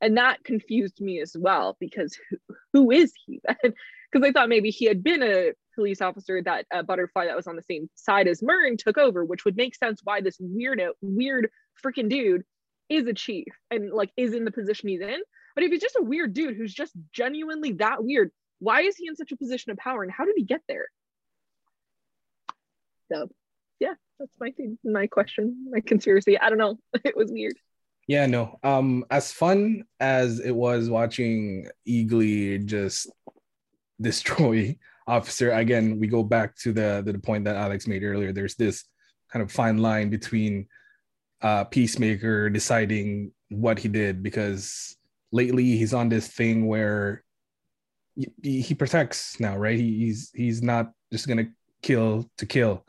And 0.00 0.16
that 0.16 0.42
confused 0.42 1.00
me 1.00 1.20
as 1.20 1.36
well 1.38 1.76
because 1.78 2.18
who, 2.28 2.36
who 2.72 2.90
is 2.90 3.12
he 3.26 3.40
then? 3.44 3.74
Because 4.10 4.26
I 4.26 4.32
thought 4.32 4.48
maybe 4.48 4.70
he 4.70 4.86
had 4.86 5.02
been 5.02 5.22
a 5.22 5.52
police 5.74 6.00
officer 6.00 6.42
that 6.42 6.66
a 6.72 6.82
butterfly 6.82 7.26
that 7.26 7.36
was 7.36 7.46
on 7.46 7.56
the 7.56 7.62
same 7.62 7.88
side 7.94 8.28
as 8.28 8.42
Murn 8.42 8.76
took 8.76 8.98
over, 8.98 9.24
which 9.24 9.44
would 9.44 9.56
make 9.56 9.74
sense 9.74 10.00
why 10.04 10.20
this 10.20 10.36
weird, 10.40 10.82
weird 11.00 11.50
freaking 11.84 12.08
dude 12.08 12.42
is 12.88 13.06
a 13.06 13.14
chief 13.14 13.54
and 13.70 13.90
like 13.90 14.10
is 14.16 14.34
in 14.34 14.44
the 14.44 14.50
position 14.50 14.88
he's 14.88 15.00
in. 15.00 15.20
But 15.54 15.64
if 15.64 15.70
he's 15.70 15.80
just 15.80 15.96
a 15.96 16.02
weird 16.02 16.34
dude 16.34 16.56
who's 16.56 16.74
just 16.74 16.92
genuinely 17.12 17.72
that 17.72 18.02
weird, 18.04 18.30
why 18.58 18.82
is 18.82 18.96
he 18.96 19.06
in 19.06 19.16
such 19.16 19.32
a 19.32 19.36
position 19.36 19.72
of 19.72 19.78
power 19.78 20.02
and 20.02 20.12
how 20.12 20.24
did 20.24 20.34
he 20.36 20.44
get 20.44 20.60
there? 20.68 20.88
So 23.10 23.28
yeah, 23.82 23.94
that's 24.18 24.38
my 24.38 24.52
thing, 24.52 24.78
my 24.84 25.08
question, 25.08 25.66
my 25.70 25.80
conspiracy. 25.80 26.38
I 26.38 26.48
don't 26.48 26.58
know. 26.58 26.78
It 27.04 27.16
was 27.16 27.32
weird. 27.32 27.56
Yeah, 28.06 28.26
no. 28.26 28.58
Um, 28.62 29.04
as 29.10 29.32
fun 29.32 29.84
as 29.98 30.38
it 30.38 30.52
was 30.52 30.88
watching 30.88 31.68
Eagly 31.86 32.64
just 32.64 33.10
destroy 34.00 34.76
Officer, 35.06 35.50
again, 35.50 35.98
we 35.98 36.06
go 36.06 36.22
back 36.22 36.54
to 36.58 36.72
the 36.72 37.02
the 37.04 37.18
point 37.18 37.44
that 37.44 37.56
Alex 37.56 37.88
made 37.88 38.04
earlier. 38.04 38.32
There's 38.32 38.54
this 38.54 38.84
kind 39.32 39.42
of 39.42 39.50
fine 39.50 39.78
line 39.78 40.10
between 40.10 40.68
uh, 41.42 41.64
Peacemaker 41.64 42.48
deciding 42.50 43.32
what 43.48 43.80
he 43.80 43.88
did 43.88 44.22
because 44.22 44.96
lately 45.32 45.76
he's 45.76 45.92
on 45.92 46.08
this 46.08 46.28
thing 46.28 46.68
where 46.68 47.24
he, 48.14 48.60
he 48.60 48.74
protects 48.74 49.40
now, 49.40 49.56
right? 49.56 49.78
He, 49.78 49.98
he's 49.98 50.30
he's 50.34 50.62
not 50.62 50.92
just 51.10 51.26
gonna 51.26 51.48
kill 51.82 52.30
to 52.38 52.46
kill, 52.46 52.86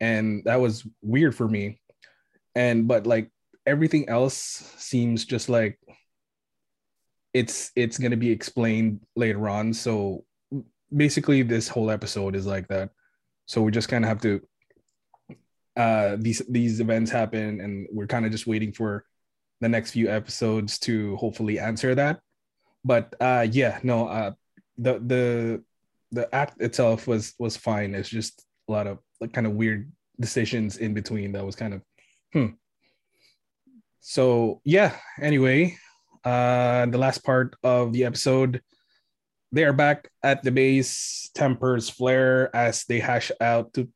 and 0.00 0.44
that 0.44 0.60
was 0.60 0.86
weird 1.02 1.34
for 1.34 1.48
me. 1.48 1.80
And 2.54 2.88
but 2.88 3.06
like 3.06 3.30
everything 3.66 4.08
else 4.08 4.34
seems 4.76 5.24
just 5.24 5.48
like 5.48 5.78
it's 7.34 7.70
it's 7.76 7.98
gonna 7.98 8.16
be 8.16 8.30
explained 8.30 9.00
later 9.14 9.48
on. 9.48 9.74
So 9.74 10.24
basically, 10.94 11.42
this 11.42 11.68
whole 11.68 11.90
episode 11.90 12.34
is 12.34 12.46
like 12.46 12.68
that. 12.68 12.90
So 13.46 13.62
we 13.62 13.72
just 13.72 13.88
kind 13.88 14.04
of 14.04 14.08
have 14.08 14.20
to 14.22 14.40
uh 15.76 16.16
these 16.18 16.42
these 16.48 16.80
events 16.80 17.10
happen 17.10 17.60
and 17.60 17.86
we're 17.92 18.06
kind 18.06 18.24
of 18.24 18.32
just 18.32 18.46
waiting 18.46 18.72
for 18.72 19.04
the 19.60 19.68
next 19.68 19.90
few 19.90 20.08
episodes 20.08 20.78
to 20.78 21.16
hopefully 21.16 21.58
answer 21.58 21.94
that 21.94 22.20
but 22.84 23.14
uh 23.20 23.46
yeah 23.50 23.78
no 23.82 24.08
uh 24.08 24.32
the 24.78 24.98
the 25.00 25.62
the 26.12 26.34
act 26.34 26.60
itself 26.62 27.06
was 27.06 27.34
was 27.38 27.56
fine 27.56 27.94
it's 27.94 28.08
just 28.08 28.44
a 28.68 28.72
lot 28.72 28.86
of 28.86 28.98
like 29.20 29.32
kind 29.32 29.46
of 29.46 29.54
weird 29.54 29.90
decisions 30.20 30.78
in 30.78 30.94
between 30.94 31.32
that 31.32 31.44
was 31.44 31.56
kind 31.56 31.74
of 31.74 31.82
hmm 32.32 32.46
so 34.00 34.60
yeah 34.64 34.96
anyway 35.20 35.76
uh 36.24 36.86
the 36.86 36.98
last 36.98 37.24
part 37.24 37.56
of 37.62 37.92
the 37.92 38.04
episode 38.04 38.60
they 39.52 39.64
are 39.64 39.72
back 39.72 40.10
at 40.22 40.42
the 40.42 40.50
base 40.50 41.30
tempers 41.34 41.88
flare 41.88 42.54
as 42.54 42.84
they 42.84 42.98
hash 42.98 43.30
out 43.40 43.72
to 43.74 43.88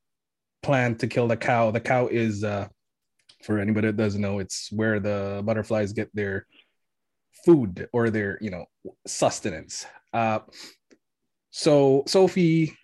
plan 0.62 0.96
to 0.96 1.06
kill 1.06 1.28
the 1.28 1.36
cow. 1.36 1.70
The 1.70 1.80
cow 1.80 2.06
is, 2.06 2.44
uh, 2.44 2.68
for 3.44 3.58
anybody 3.58 3.88
that 3.88 3.96
doesn't 3.96 4.20
know, 4.20 4.38
it's 4.38 4.70
where 4.72 5.00
the 5.00 5.42
butterflies 5.44 5.92
get 5.92 6.14
their 6.14 6.46
food 7.44 7.88
or 7.92 8.10
their, 8.10 8.38
you 8.40 8.50
know, 8.50 8.66
sustenance. 9.06 9.86
Uh, 10.12 10.40
so 11.50 12.04
Sophie 12.06 12.76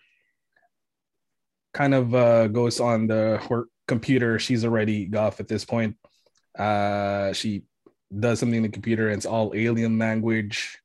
kind 1.76 1.94
of 1.94 2.14
uh, 2.14 2.48
goes 2.48 2.80
on 2.80 3.06
the 3.06 3.38
her 3.50 3.66
computer. 3.86 4.38
She's 4.38 4.64
already 4.64 5.14
off 5.14 5.40
at 5.40 5.46
this 5.46 5.64
point. 5.64 5.94
Uh, 6.58 7.34
she 7.34 7.64
does 8.18 8.40
something 8.40 8.56
in 8.56 8.62
the 8.62 8.70
computer 8.70 9.08
and 9.08 9.18
it's 9.18 9.26
all 9.26 9.52
alien 9.54 9.98
language 9.98 10.78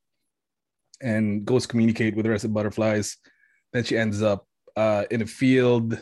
and 1.01 1.45
goes 1.45 1.65
communicate 1.65 2.13
with 2.13 2.25
the 2.25 2.29
rest 2.29 2.43
of 2.43 2.49
the 2.49 2.53
butterflies. 2.53 3.17
Then 3.71 3.85
she 3.85 3.97
ends 3.97 4.21
up 4.21 4.45
uh, 4.75 5.05
in 5.09 5.21
a 5.21 5.25
field 5.25 5.97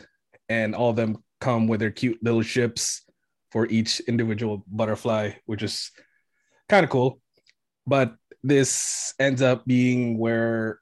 and 0.48 0.74
all 0.74 0.90
of 0.90 0.96
them 0.96 1.22
come 1.40 1.68
with 1.68 1.78
their 1.78 1.92
cute 1.92 2.18
little 2.20 2.42
ships 2.42 3.02
for 3.52 3.66
each 3.66 4.00
individual 4.00 4.64
butterfly, 4.66 5.30
which 5.46 5.62
is 5.62 5.92
kind 6.68 6.82
of 6.82 6.90
cool. 6.90 7.20
But 7.86 8.16
this 8.42 9.14
ends 9.20 9.40
up 9.40 9.64
being 9.66 10.18
where 10.18 10.80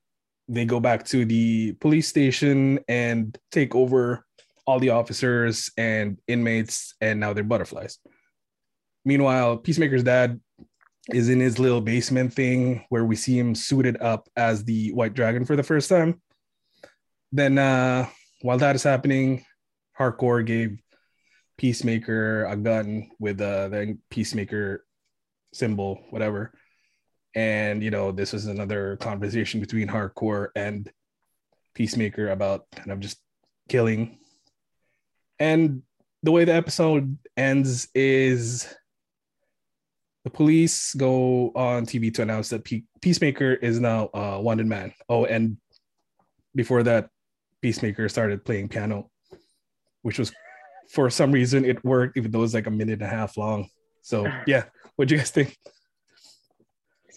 they 0.48 0.64
go 0.64 0.80
back 0.80 1.04
to 1.06 1.24
the 1.24 1.72
police 1.74 2.08
station 2.08 2.80
and 2.88 3.36
take 3.52 3.74
over 3.74 4.24
all 4.66 4.78
the 4.78 4.90
officers 4.90 5.70
and 5.76 6.18
inmates, 6.26 6.94
and 7.00 7.20
now 7.20 7.32
they're 7.32 7.44
butterflies. 7.44 7.98
Meanwhile, 9.04 9.58
Peacemaker's 9.58 10.02
dad 10.02 10.40
is 11.12 11.28
in 11.30 11.40
his 11.40 11.58
little 11.58 11.80
basement 11.80 12.34
thing 12.34 12.84
where 12.90 13.04
we 13.04 13.16
see 13.16 13.38
him 13.38 13.54
suited 13.54 14.00
up 14.02 14.28
as 14.36 14.64
the 14.64 14.92
White 14.92 15.14
Dragon 15.14 15.44
for 15.44 15.56
the 15.56 15.62
first 15.62 15.88
time. 15.88 16.20
Then, 17.32 17.58
uh, 17.58 18.06
while 18.42 18.58
that 18.58 18.76
is 18.76 18.82
happening, 18.82 19.44
Harcourt 19.92 20.46
gave 20.46 20.78
Peacemaker 21.56 22.44
a 22.44 22.56
gun 22.56 23.08
with 23.18 23.40
uh, 23.40 23.68
the 23.68 23.98
Peacemaker 24.10 24.84
symbol, 25.52 26.04
whatever. 26.10 26.52
And 27.34 27.82
you 27.82 27.90
know, 27.90 28.12
this 28.12 28.32
was 28.32 28.46
another 28.46 28.96
conversation 28.96 29.60
between 29.60 29.88
Harcourt 29.88 30.52
and 30.56 30.90
Peacemaker 31.74 32.30
about 32.30 32.70
kind 32.74 32.90
of 32.90 33.00
just 33.00 33.18
killing. 33.68 34.18
And 35.38 35.82
the 36.22 36.32
way 36.32 36.44
the 36.44 36.54
episode 36.54 37.16
ends 37.36 37.88
is 37.94 38.74
the 40.24 40.30
police 40.30 40.94
go 40.94 41.52
on 41.54 41.86
TV 41.86 42.12
to 42.14 42.22
announce 42.22 42.48
that 42.48 42.68
Peacemaker 43.00 43.52
is 43.54 43.78
now 43.78 44.10
a 44.14 44.40
wanted 44.40 44.66
man. 44.66 44.92
Oh, 45.08 45.26
and 45.26 45.58
before 46.54 46.82
that, 46.82 47.10
Peacemaker 47.62 48.08
started 48.08 48.44
playing 48.44 48.68
piano 48.68 49.10
which 50.02 50.18
was 50.18 50.32
for 50.90 51.10
some 51.10 51.32
reason 51.32 51.64
it 51.64 51.84
worked, 51.84 52.16
even 52.16 52.30
though 52.30 52.38
it 52.38 52.42
was 52.42 52.54
like 52.54 52.66
a 52.66 52.70
minute 52.70 52.94
and 52.94 53.02
a 53.02 53.06
half 53.06 53.36
long. 53.36 53.68
So 54.02 54.26
yeah, 54.46 54.64
what 54.96 55.08
do 55.08 55.14
you 55.14 55.18
guys 55.18 55.30
think? 55.30 55.56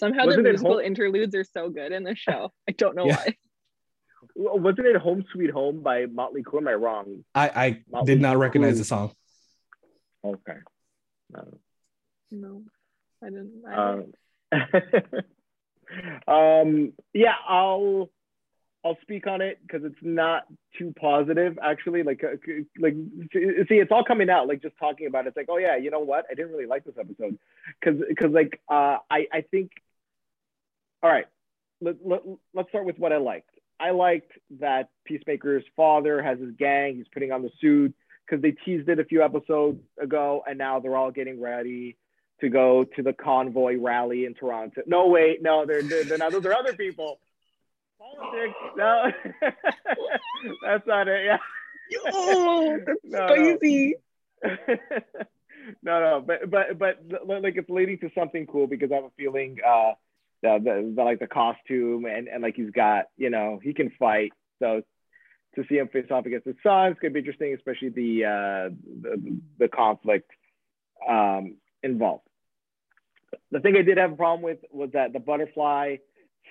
Somehow 0.01 0.25
Wasn't 0.25 0.43
the 0.43 0.49
musical 0.49 0.77
home- 0.77 0.83
interludes 0.83 1.35
are 1.35 1.43
so 1.43 1.69
good 1.69 1.91
in 1.91 2.03
the 2.03 2.15
show. 2.25 2.51
I 2.67 2.71
don't 2.71 2.95
know 2.95 3.05
yeah. 3.05 3.17
why. 3.17 3.35
Wasn't 4.35 4.87
it 4.87 4.95
"Home 4.95 5.23
Sweet 5.31 5.51
Home" 5.51 5.81
by 5.83 6.07
Motley 6.07 6.41
Crue? 6.41 6.57
Am 6.57 6.67
I 6.67 6.73
wrong? 6.73 7.23
I 7.35 7.83
I 7.93 8.03
did 8.03 8.19
not 8.19 8.37
recognize 8.37 8.75
Crue. 8.75 8.79
the 8.79 8.85
song. 8.85 9.11
Okay. 10.25 10.57
No, 11.29 11.43
no 12.31 12.63
I 13.23 13.29
didn't. 13.29 13.63
I 13.67 14.01
didn't. 14.51 15.23
Um, 16.27 16.33
um, 16.33 16.93
yeah, 17.13 17.35
I'll 17.47 18.09
I'll 18.83 18.97
speak 19.03 19.27
on 19.27 19.41
it 19.41 19.59
because 19.61 19.83
it's 19.85 20.01
not 20.01 20.45
too 20.79 20.95
positive 20.99 21.59
actually. 21.61 22.01
Like, 22.01 22.23
uh, 22.23 22.37
like 22.79 22.95
see, 23.33 23.75
it's 23.75 23.91
all 23.91 24.03
coming 24.03 24.31
out. 24.31 24.47
Like 24.47 24.63
just 24.63 24.77
talking 24.79 25.05
about 25.05 25.25
it, 25.25 25.29
it's 25.29 25.37
like, 25.37 25.49
oh 25.49 25.57
yeah, 25.57 25.77
you 25.77 25.91
know 25.91 25.99
what? 25.99 26.25
I 26.31 26.33
didn't 26.33 26.51
really 26.51 26.65
like 26.65 26.85
this 26.85 26.97
episode 26.99 27.37
because 27.79 28.01
because 28.09 28.31
like 28.31 28.59
uh, 28.67 28.97
I 29.11 29.27
I 29.31 29.41
think. 29.51 29.69
All 31.03 31.09
right, 31.09 31.25
let, 31.81 31.95
let, 32.05 32.21
let's 32.53 32.69
start 32.69 32.85
with 32.85 32.99
what 32.99 33.11
I 33.11 33.17
liked. 33.17 33.49
I 33.79 33.91
liked 33.91 34.31
that 34.59 34.89
Peacemaker's 35.05 35.63
father 35.75 36.21
has 36.21 36.39
his 36.39 36.51
gang. 36.57 36.97
He's 36.97 37.07
putting 37.11 37.31
on 37.31 37.41
the 37.41 37.49
suit 37.59 37.95
because 38.25 38.41
they 38.41 38.51
teased 38.51 38.87
it 38.89 38.99
a 38.99 39.05
few 39.05 39.23
episodes 39.23 39.81
ago, 39.99 40.43
and 40.47 40.57
now 40.57 40.79
they're 40.79 40.95
all 40.95 41.11
getting 41.11 41.41
ready 41.41 41.97
to 42.41 42.49
go 42.49 42.83
to 42.95 43.01
the 43.01 43.13
convoy 43.13 43.77
rally 43.79 44.25
in 44.25 44.33
Toronto. 44.35 44.81
No, 44.85 45.07
wait, 45.07 45.41
no, 45.41 45.65
they're 45.65 45.81
they're, 45.81 46.03
they're 46.03 46.17
not. 46.17 46.31
Those 46.31 46.45
are 46.45 46.53
other 46.53 46.73
people 46.73 47.19
politics. 48.01 48.59
No, 48.77 49.11
that's 50.65 50.87
not 50.87 51.07
it. 51.07 51.25
Yeah. 51.25 51.37
Oh, 52.13 52.79
that's 52.85 52.99
no, 53.03 53.27
crazy. 53.27 53.95
No. 54.43 54.49
no, 55.83 55.99
no, 55.99 56.23
but 56.25 56.49
but 56.49 56.79
but 56.79 57.03
like 57.27 57.57
it's 57.57 57.69
leading 57.69 57.99
to 57.99 58.09
something 58.15 58.47
cool 58.47 58.67
because 58.67 58.91
I 58.91 58.95
have 58.95 59.05
a 59.05 59.11
feeling 59.17 59.57
uh 59.67 59.93
the, 60.41 60.59
the, 60.63 60.93
the 60.95 61.03
like 61.03 61.19
the 61.19 61.27
costume 61.27 62.05
and 62.05 62.27
and 62.27 62.41
like 62.41 62.55
he's 62.55 62.71
got 62.71 63.05
you 63.17 63.29
know 63.29 63.59
he 63.61 63.73
can 63.73 63.91
fight 63.99 64.31
so 64.59 64.81
to 65.55 65.63
see 65.67 65.75
him 65.75 65.89
face 65.89 66.05
off 66.11 66.25
against 66.25 66.47
his 66.47 66.55
son 66.63 66.91
is 66.91 66.97
gonna 67.01 67.13
be 67.13 67.19
interesting 67.19 67.53
especially 67.53 67.89
the 67.89 68.25
uh 68.25 68.75
the, 69.01 69.39
the 69.59 69.67
conflict 69.67 70.29
um 71.07 71.55
involved. 71.83 72.23
The 73.51 73.59
thing 73.59 73.75
I 73.77 73.81
did 73.81 73.97
have 73.97 74.13
a 74.13 74.15
problem 74.15 74.41
with 74.43 74.59
was 74.71 74.89
that 74.93 75.13
the 75.13 75.19
butterfly 75.19 75.97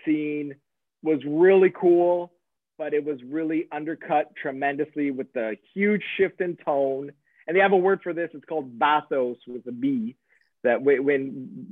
scene 0.04 0.54
was 1.02 1.20
really 1.26 1.70
cool, 1.70 2.32
but 2.78 2.94
it 2.94 3.04
was 3.04 3.18
really 3.26 3.68
undercut 3.72 4.34
tremendously 4.40 5.10
with 5.10 5.32
the 5.32 5.56
huge 5.74 6.02
shift 6.16 6.40
in 6.40 6.56
tone. 6.56 7.12
And 7.46 7.56
they 7.56 7.60
have 7.60 7.72
a 7.72 7.76
word 7.76 8.00
for 8.02 8.12
this. 8.12 8.30
It's 8.32 8.44
called 8.44 8.78
bathos 8.78 9.36
with 9.46 9.66
a 9.66 9.72
B. 9.72 10.16
That 10.62 10.82
when 10.82 11.00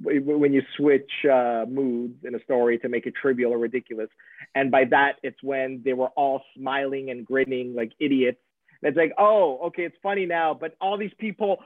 when 0.02 0.52
you 0.52 0.62
switch 0.76 1.11
uh, 1.30 1.66
moods 1.68 2.25
in 2.25 2.35
a 2.35 2.42
story 2.42 2.78
to 2.78 2.88
make 2.88 3.07
it 3.07 3.14
trivial 3.21 3.52
or 3.52 3.59
ridiculous, 3.59 4.09
and 4.54 4.71
by 4.71 4.85
that 4.90 5.16
it's 5.23 5.42
when 5.42 5.83
they 5.85 5.92
were 5.92 6.09
all 6.09 6.42
smiling 6.57 7.11
and 7.11 7.26
grinning 7.26 7.75
like 7.75 7.92
idiots. 8.00 8.38
It's 8.80 8.97
like, 8.97 9.12
oh, 9.18 9.59
okay, 9.66 9.83
it's 9.83 9.97
funny 10.02 10.25
now, 10.25 10.54
but 10.54 10.76
all 10.80 10.97
these 10.97 11.12
people 11.18 11.59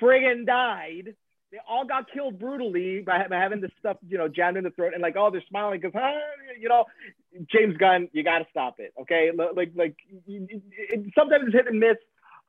friggin' 0.00 0.46
died 0.46 1.14
they 1.52 1.58
all 1.68 1.84
got 1.84 2.10
killed 2.10 2.38
brutally 2.38 3.02
by, 3.02 3.28
by 3.28 3.36
having 3.36 3.60
this 3.60 3.70
stuff, 3.78 3.98
you 4.08 4.16
know, 4.16 4.26
jammed 4.26 4.56
in 4.56 4.64
the 4.64 4.70
throat 4.70 4.94
and 4.94 5.02
like, 5.02 5.16
oh, 5.18 5.30
they're 5.30 5.44
smiling 5.48 5.80
because, 5.80 5.92
ah, 5.94 6.18
you 6.58 6.68
know, 6.68 6.86
James 7.52 7.76
Gunn, 7.76 8.08
you 8.12 8.24
got 8.24 8.38
to 8.38 8.46
stop 8.50 8.76
it. 8.78 8.94
Okay. 9.02 9.30
Like, 9.36 9.72
like 9.76 9.96
it, 10.26 10.62
it, 10.72 11.12
sometimes 11.16 11.44
it's 11.46 11.54
hit 11.54 11.66
and 11.66 11.78
miss. 11.78 11.98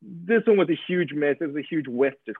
This 0.01 0.43
one 0.47 0.57
was 0.57 0.69
a 0.69 0.79
huge 0.87 1.11
miss. 1.11 1.35
It 1.41 1.47
was 1.47 1.57
a 1.57 1.67
huge 1.69 1.87
whiff. 1.87 2.13
Just, 2.25 2.37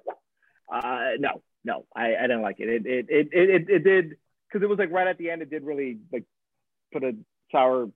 uh, 0.74 1.12
no, 1.20 1.42
no, 1.64 1.86
I, 1.96 2.16
I 2.16 2.22
didn't 2.24 2.42
like 2.42 2.60
it. 2.60 2.70
It 2.70 2.86
it 2.86 3.06
it 3.10 3.30
it, 3.32 3.50
it, 3.50 3.70
it 3.70 3.84
did 3.84 4.16
because 4.48 4.64
it 4.64 4.70
was 4.70 4.80
like 4.80 4.92
right 4.92 5.08
at 5.08 5.18
the 5.18 5.30
end. 5.30 5.42
It 5.42 5.50
did 5.50 5.64
really 5.64 6.00
like 6.12 6.26
put 6.92 7.04
a 7.04 7.14
sour 7.52 7.90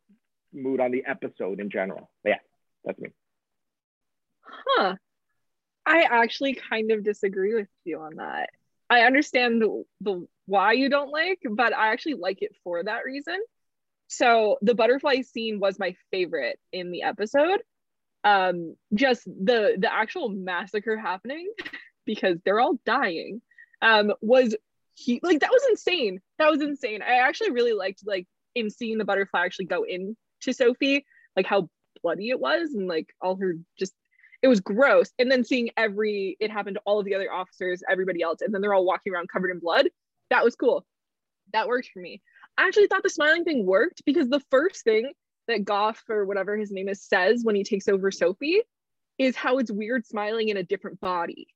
mood 0.54 0.80
on 0.80 0.92
the 0.92 1.04
episode 1.06 1.60
in 1.60 1.70
general. 1.70 2.10
But 2.24 2.30
yeah, 2.30 2.40
that's 2.86 3.00
me. 3.00 3.10
Huh. 4.42 4.96
I 5.86 6.02
actually 6.02 6.54
kind 6.70 6.92
of 6.92 7.04
disagree 7.04 7.54
with 7.54 7.68
you 7.86 8.00
on 8.00 8.16
that. 8.16 8.50
I 8.90 9.02
understand 9.02 9.62
the, 9.62 9.84
the 10.02 10.28
why 10.46 10.74
you 10.74 10.90
don't 10.90 11.12
like, 11.12 11.40
but 11.50 11.74
I 11.74 11.92
actually 11.92 12.16
like 12.16 12.42
it 12.42 12.56
for 12.64 12.84
that 12.84 13.06
reason. 13.06 13.38
So 14.08 14.58
the 14.62 14.76
butterfly 14.76 15.22
scene 15.22 15.60
was 15.60 15.80
my 15.80 15.96
favorite 16.12 16.60
in 16.72 16.92
the 16.92 17.04
episode. 17.04 17.62
Um, 18.24 18.76
just 18.94 19.26
the 19.26 19.76
the 19.78 19.94
actual 19.94 20.30
massacre 20.30 20.98
happening 20.98 21.50
because 22.06 22.38
they're 22.44 22.60
all 22.60 22.80
dying 22.86 23.42
um, 23.82 24.14
was 24.22 24.56
he 24.96 25.20
like 25.22 25.42
that 25.42 25.52
was 25.52 25.64
insane. 25.70 26.20
That 26.40 26.50
was 26.50 26.62
insane. 26.62 27.02
I 27.02 27.20
actually 27.20 27.52
really 27.52 27.74
liked 27.74 28.02
like 28.06 28.28
in 28.56 28.70
seeing 28.70 28.98
the 28.98 29.06
butterfly 29.06 29.46
actually 29.46 29.66
go 29.66 29.84
in 29.84 30.16
to 30.42 30.54
Sophie, 30.54 31.06
like 31.36 31.46
how 31.46 31.70
bloody 32.02 32.30
it 32.30 32.40
was 32.40 32.74
and 32.74 32.88
like 32.88 33.14
all 33.22 33.36
her 33.38 33.56
just 33.78 33.94
it 34.42 34.48
was 34.48 34.60
gross. 34.60 35.12
And 35.20 35.32
then 35.32 35.44
seeing 35.44 35.70
every 35.78 36.38
it 36.40 36.52
happened 36.52 36.76
to 36.76 36.82
all 36.86 37.00
of 37.00 37.06
the 37.06 37.16
other 37.16 37.32
officers, 37.32 37.84
everybody 37.90 38.22
else, 38.22 38.42
and 38.42 38.54
then 38.54 38.62
they're 38.62 38.74
all 38.74 38.86
walking 38.86 39.14
around 39.14 39.30
covered 39.30 39.52
in 39.52 39.60
blood. 39.60 39.88
That 40.30 40.44
was 40.44 40.56
cool. 40.56 40.86
That 41.54 41.68
worked 41.68 41.90
for 41.94 42.00
me. 42.00 42.22
I 42.58 42.68
actually 42.68 42.88
thought 42.88 43.04
the 43.04 43.10
smiling 43.10 43.44
thing 43.44 43.66
worked 43.66 44.04
because 44.06 44.30
the 44.30 44.44
first 44.50 44.84
thing 44.84 45.12
that 45.48 45.64
Goff 45.64 46.04
or 46.10 46.26
whatever 46.26 46.58
his 46.58 46.72
name 46.72 46.90
is 46.90 47.04
says 47.04 47.42
when 47.44 47.56
he 47.56 47.64
takes 47.64 47.88
over 47.88 48.12
Sophie 48.12 48.62
is 49.18 49.36
how 49.36 49.58
it's 49.58 49.72
weird 49.72 50.06
smiling 50.06 50.50
in 50.50 50.58
a 50.58 50.64
different 50.64 51.00
body. 51.00 51.48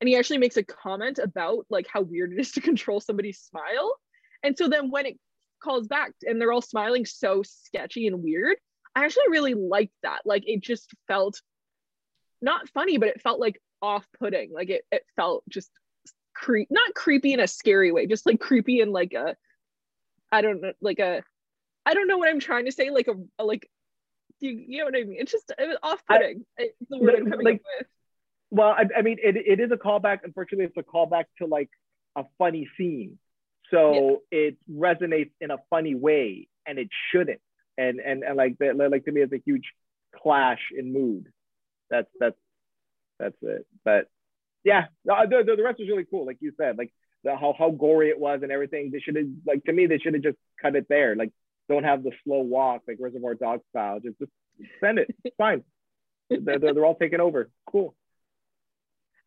And 0.00 0.08
he 0.08 0.16
actually 0.16 0.38
makes 0.38 0.56
a 0.56 0.62
comment 0.62 1.18
about 1.18 1.66
like 1.70 1.86
how 1.92 2.02
weird 2.02 2.32
it 2.32 2.40
is 2.40 2.52
to 2.52 2.60
control 2.60 3.00
somebody's 3.00 3.40
smile. 3.40 3.94
And 4.42 4.56
so 4.56 4.68
then 4.68 4.90
when 4.90 5.06
it 5.06 5.18
calls 5.62 5.86
back 5.88 6.12
and 6.22 6.40
they're 6.40 6.52
all 6.52 6.62
smiling 6.62 7.06
so 7.06 7.42
sketchy 7.42 8.06
and 8.06 8.22
weird, 8.22 8.56
I 8.94 9.04
actually 9.04 9.28
really 9.30 9.54
liked 9.54 9.94
that. 10.02 10.20
Like 10.24 10.44
it 10.46 10.62
just 10.62 10.90
felt 11.08 11.40
not 12.42 12.68
funny, 12.70 12.98
but 12.98 13.08
it 13.08 13.22
felt 13.22 13.40
like 13.40 13.60
off-putting. 13.82 14.52
Like 14.52 14.70
it, 14.70 14.84
it 14.92 15.04
felt 15.16 15.44
just 15.48 15.70
creep 16.34 16.68
not 16.70 16.94
creepy 16.94 17.32
in 17.32 17.40
a 17.40 17.48
scary 17.48 17.92
way, 17.92 18.06
just 18.06 18.26
like 18.26 18.40
creepy 18.40 18.80
in 18.80 18.92
like 18.92 19.14
a 19.14 19.36
I 20.30 20.42
don't 20.42 20.60
know, 20.60 20.72
like 20.80 20.98
a 20.98 21.22
I 21.84 21.94
don't 21.94 22.08
know 22.08 22.18
what 22.18 22.28
I'm 22.28 22.40
trying 22.40 22.66
to 22.66 22.72
say, 22.72 22.90
like 22.90 23.08
a, 23.08 23.14
a 23.38 23.44
like 23.44 23.70
you, 24.40 24.50
you 24.50 24.78
know 24.78 24.86
what 24.86 24.96
I 24.96 25.04
mean? 25.04 25.16
It's 25.18 25.32
just 25.32 25.52
it 25.58 25.66
was 25.66 25.78
off-putting. 25.82 26.44
it's 26.58 26.76
the 26.90 26.98
word 26.98 27.14
I'm 27.14 27.30
coming 27.30 27.46
like, 27.46 27.54
up 27.56 27.60
with. 27.78 27.86
Well, 28.50 28.68
I, 28.68 28.84
I 28.98 29.02
mean, 29.02 29.18
it, 29.22 29.36
it 29.36 29.60
is 29.60 29.70
a 29.72 29.76
callback. 29.76 30.18
Unfortunately, 30.24 30.66
it's 30.66 30.76
a 30.76 30.82
callback 30.82 31.24
to 31.38 31.46
like 31.46 31.70
a 32.16 32.24
funny 32.38 32.68
scene, 32.78 33.18
so 33.70 34.22
it 34.30 34.56
resonates 34.70 35.32
in 35.40 35.50
a 35.50 35.58
funny 35.70 35.94
way, 35.94 36.48
and 36.66 36.78
it 36.78 36.88
shouldn't. 37.12 37.40
And 37.76 38.00
and 38.00 38.22
and 38.22 38.36
like 38.36 38.58
that, 38.58 38.76
like 38.76 39.04
to 39.04 39.12
me, 39.12 39.20
it's 39.20 39.32
a 39.32 39.42
huge 39.44 39.64
clash 40.14 40.60
in 40.76 40.92
mood. 40.92 41.26
That's 41.90 42.08
that's 42.18 42.36
that's 43.18 43.36
it. 43.42 43.66
But 43.84 44.08
yeah, 44.64 44.86
the, 45.04 45.44
the, 45.46 45.56
the 45.56 45.62
rest 45.62 45.78
was 45.78 45.88
really 45.88 46.06
cool, 46.10 46.26
like 46.26 46.38
you 46.40 46.52
said, 46.56 46.78
like 46.78 46.92
the, 47.24 47.36
how 47.36 47.54
how 47.58 47.70
gory 47.70 48.08
it 48.10 48.18
was 48.18 48.40
and 48.42 48.52
everything. 48.52 48.90
They 48.92 49.00
should 49.00 49.16
have 49.16 49.26
like 49.46 49.64
to 49.64 49.72
me, 49.72 49.86
they 49.86 49.98
should 49.98 50.14
have 50.14 50.22
just 50.22 50.38
cut 50.60 50.76
it 50.76 50.86
there. 50.88 51.14
Like 51.16 51.32
don't 51.68 51.84
have 51.84 52.02
the 52.02 52.12
slow 52.24 52.40
walk 52.40 52.82
like 52.86 52.98
Reservoir 53.00 53.34
Dog 53.34 53.60
style. 53.70 54.00
Just 54.00 54.18
just 54.18 54.32
send 54.80 54.98
it. 54.98 55.14
It's 55.24 55.36
fine. 55.36 55.62
they're, 56.30 56.58
they're, 56.58 56.74
they're 56.74 56.84
all 56.84 56.96
taken 56.96 57.20
over. 57.20 57.50
Cool. 57.70 57.94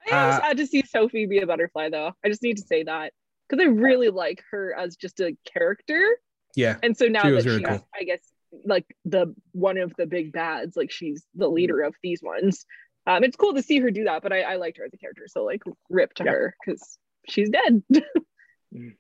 I 0.08 0.16
am 0.16 0.30
uh, 0.30 0.40
sad 0.40 0.58
to 0.58 0.68
see 0.68 0.84
Sophie 0.84 1.26
be 1.26 1.40
a 1.40 1.48
butterfly, 1.48 1.90
though. 1.90 2.14
I 2.24 2.30
just 2.30 2.44
need 2.44 2.58
to 2.58 2.64
say 2.64 2.84
that 2.84 3.14
because 3.48 3.64
I 3.64 3.68
really 3.68 4.10
like 4.10 4.44
her 4.52 4.74
as 4.78 4.96
just 4.96 5.20
a 5.20 5.36
character. 5.52 6.18
Yeah. 6.56 6.78
And 6.84 6.96
so 6.96 7.06
now 7.06 7.24
that 7.24 7.44
she's, 7.44 7.60
cool. 7.60 7.88
I 7.94 8.04
guess, 8.04 8.22
like 8.66 8.86
the 9.06 9.34
one 9.52 9.78
of 9.78 9.94
the 9.98 10.06
big 10.06 10.32
bads, 10.32 10.76
like 10.76 10.92
she's 10.92 11.26
the 11.36 11.48
leader 11.48 11.82
of 11.82 11.96
these 12.02 12.22
ones. 12.22 12.66
Um, 13.08 13.24
it's 13.24 13.36
cool 13.36 13.54
to 13.54 13.64
see 13.64 13.80
her 13.80 13.92
do 13.92 14.04
that, 14.06 14.22
but 14.22 14.34
I, 14.34 14.42
I 14.42 14.56
liked 14.58 14.78
her 14.78 14.86
as 14.86 14.94
a 14.94 14.98
character. 14.98 15.24
So 15.28 15.44
like, 15.44 15.64
rip 15.90 16.14
to 16.16 16.24
yeah. 16.24 16.32
her 16.32 16.56
because 16.66 16.98
she's 17.28 17.50
dead. 17.50 17.84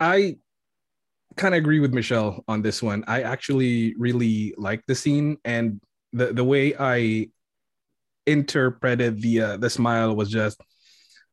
I 0.00 0.36
kind 1.36 1.54
of 1.54 1.58
agree 1.58 1.80
with 1.80 1.92
Michelle 1.92 2.44
on 2.48 2.62
this 2.62 2.82
one. 2.82 3.04
I 3.06 3.22
actually 3.22 3.94
really 3.98 4.54
like 4.56 4.84
the 4.86 4.94
scene 4.94 5.38
and 5.44 5.80
the 6.12 6.32
the 6.32 6.44
way 6.44 6.74
I 6.78 7.28
interpreted 8.26 9.20
the 9.20 9.40
uh, 9.40 9.56
the 9.56 9.70
smile 9.70 10.14
was 10.14 10.30
just 10.30 10.60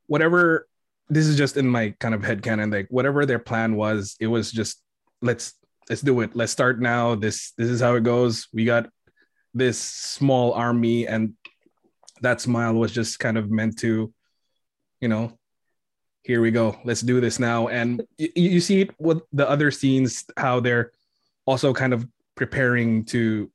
whatever 0.08 0.68
this 1.10 1.26
is 1.26 1.38
just 1.38 1.58
in 1.58 1.68
my 1.68 1.94
kind 2.00 2.14
of 2.14 2.24
head 2.24 2.42
canon 2.42 2.70
like 2.70 2.88
whatever 2.90 3.26
their 3.26 3.40
plan 3.40 3.76
was 3.76 4.16
it 4.20 4.28
was 4.28 4.52
just 4.52 4.82
let's 5.22 5.54
let's 5.90 6.02
do 6.02 6.22
it. 6.22 6.36
Let's 6.36 6.54
start 6.54 6.80
now. 6.80 7.16
This 7.16 7.52
this 7.58 7.70
is 7.70 7.82
how 7.82 7.96
it 7.96 8.04
goes. 8.04 8.48
We 8.54 8.66
got 8.66 8.90
this 9.54 9.78
small 9.78 10.54
army 10.54 11.06
and 11.06 11.34
that 12.22 12.40
smile 12.40 12.74
was 12.74 12.94
just 12.94 13.20
kind 13.20 13.38
of 13.38 13.52
meant 13.52 13.80
to 13.80 14.14
you 15.02 15.08
know 15.10 15.38
here 16.24 16.40
we 16.40 16.52
go. 16.52 16.80
Let's 16.86 17.02
do 17.02 17.20
this 17.20 17.40
now. 17.40 17.68
And 17.68 18.04
you, 18.18 18.30
you 18.36 18.60
see 18.62 18.82
it 18.82 18.92
with 19.00 19.24
the 19.34 19.50
other 19.50 19.72
scenes 19.72 20.24
how 20.38 20.60
they're 20.60 20.92
also 21.46 21.74
kind 21.74 21.94
of 21.94 22.08
preparing 22.36 23.06
to 23.06 23.52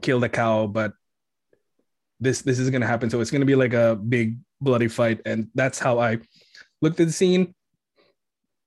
kill 0.00 0.20
the 0.20 0.28
cow 0.28 0.66
but 0.66 0.92
this 2.20 2.42
this 2.42 2.58
is 2.58 2.70
gonna 2.70 2.86
happen. 2.86 3.10
So 3.10 3.20
it's 3.20 3.30
gonna 3.30 3.44
be 3.44 3.54
like 3.54 3.74
a 3.74 3.96
big 3.96 4.36
bloody 4.60 4.88
fight, 4.88 5.20
and 5.24 5.48
that's 5.54 5.78
how 5.78 5.98
I 5.98 6.18
looked 6.80 7.00
at 7.00 7.06
the 7.06 7.12
scene. 7.12 7.54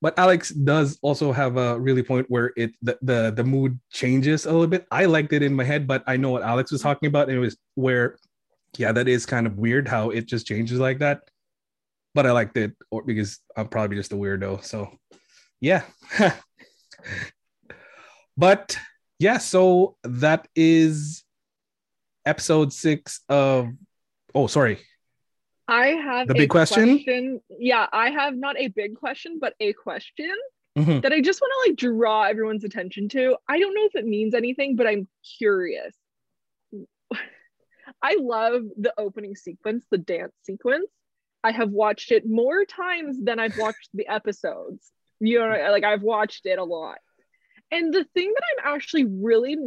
But 0.01 0.17
Alex 0.17 0.49
does 0.49 0.97
also 1.01 1.31
have 1.33 1.57
a 1.57 1.77
really 1.77 2.03
point 2.03 2.27
where 2.29 2.53
it 2.55 2.71
the, 2.81 2.97
the 3.01 3.33
the 3.35 3.43
mood 3.43 3.79
changes 3.91 4.45
a 4.45 4.51
little 4.51 4.67
bit. 4.67 4.87
I 4.91 5.05
liked 5.05 5.33
it 5.33 5.43
in 5.43 5.53
my 5.53 5.63
head, 5.63 5.87
but 5.87 6.03
I 6.07 6.15
know 6.15 6.31
what 6.31 6.43
Alex 6.43 6.71
was 6.71 6.81
talking 6.81 7.07
about, 7.07 7.27
and 7.27 7.37
it 7.37 7.41
was 7.41 7.57
where, 7.75 8.17
yeah, 8.77 8.91
that 8.93 9.07
is 9.07 9.25
kind 9.25 9.45
of 9.45 9.57
weird 9.57 9.87
how 9.87 10.09
it 10.09 10.25
just 10.25 10.47
changes 10.47 10.79
like 10.79 10.99
that. 10.99 11.21
But 12.15 12.25
I 12.25 12.31
liked 12.31 12.55
it, 12.57 12.73
or 12.91 13.03
because 13.03 13.39
I'm 13.57 13.67
probably 13.67 13.97
just 13.97 14.13
a 14.13 14.15
weirdo. 14.15 14.63
So, 14.63 14.89
yeah. 15.59 15.83
but 18.37 18.77
yeah, 19.19 19.37
so 19.37 19.97
that 20.03 20.47
is 20.55 21.25
episode 22.29 22.71
six 22.71 23.21
of 23.27 23.69
oh 24.35 24.45
sorry 24.45 24.77
i 25.67 25.87
have 25.87 26.27
the 26.27 26.35
big 26.35 26.49
question? 26.49 26.97
question? 26.97 27.41
yeah 27.57 27.87
i 27.91 28.11
have 28.11 28.35
not 28.35 28.55
a 28.59 28.67
big 28.67 28.95
question 28.95 29.39
but 29.41 29.55
a 29.59 29.73
question 29.73 30.31
mm-hmm. 30.77 30.99
that 30.99 31.11
i 31.11 31.19
just 31.19 31.41
want 31.41 31.51
to 31.51 31.71
like 31.71 31.77
draw 31.77 32.21
everyone's 32.23 32.63
attention 32.63 33.09
to 33.09 33.35
i 33.47 33.57
don't 33.57 33.73
know 33.73 33.85
if 33.85 33.95
it 33.95 34.05
means 34.05 34.35
anything 34.35 34.75
but 34.75 34.85
i'm 34.85 35.07
curious 35.39 35.95
i 38.03 38.15
love 38.19 38.61
the 38.77 38.93
opening 38.99 39.35
sequence 39.35 39.83
the 39.89 39.97
dance 39.97 40.33
sequence 40.43 40.87
i 41.43 41.49
have 41.51 41.71
watched 41.71 42.11
it 42.11 42.29
more 42.29 42.63
times 42.63 43.17
than 43.23 43.39
i've 43.39 43.57
watched 43.57 43.89
the 43.95 44.07
episodes 44.07 44.91
you 45.19 45.39
know 45.39 45.71
like 45.71 45.83
i've 45.83 46.03
watched 46.03 46.45
it 46.45 46.59
a 46.59 46.63
lot 46.63 46.99
and 47.71 47.91
the 47.91 48.03
thing 48.13 48.31
that 48.31 48.43
i'm 48.51 48.75
actually 48.75 49.05
really 49.05 49.57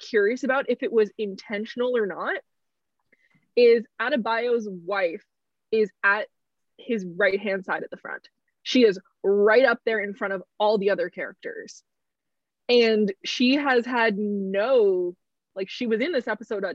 curious 0.00 0.44
about 0.44 0.70
if 0.70 0.82
it 0.82 0.92
was 0.92 1.10
intentional 1.18 1.96
or 1.96 2.06
not 2.06 2.36
is 3.56 3.84
Adebayo's 4.00 4.68
wife 4.68 5.24
is 5.70 5.90
at 6.02 6.26
his 6.78 7.04
right 7.04 7.38
hand 7.40 7.64
side 7.64 7.82
at 7.82 7.90
the 7.90 7.96
front. 7.96 8.28
She 8.62 8.84
is 8.84 8.98
right 9.22 9.64
up 9.64 9.78
there 9.84 10.00
in 10.00 10.14
front 10.14 10.32
of 10.32 10.42
all 10.58 10.78
the 10.78 10.90
other 10.90 11.10
characters. 11.10 11.82
And 12.68 13.12
she 13.24 13.56
has 13.56 13.84
had 13.84 14.16
no, 14.16 15.14
like, 15.54 15.68
she 15.68 15.86
was 15.86 16.00
in 16.00 16.12
this 16.12 16.28
episode 16.28 16.64
a 16.64 16.74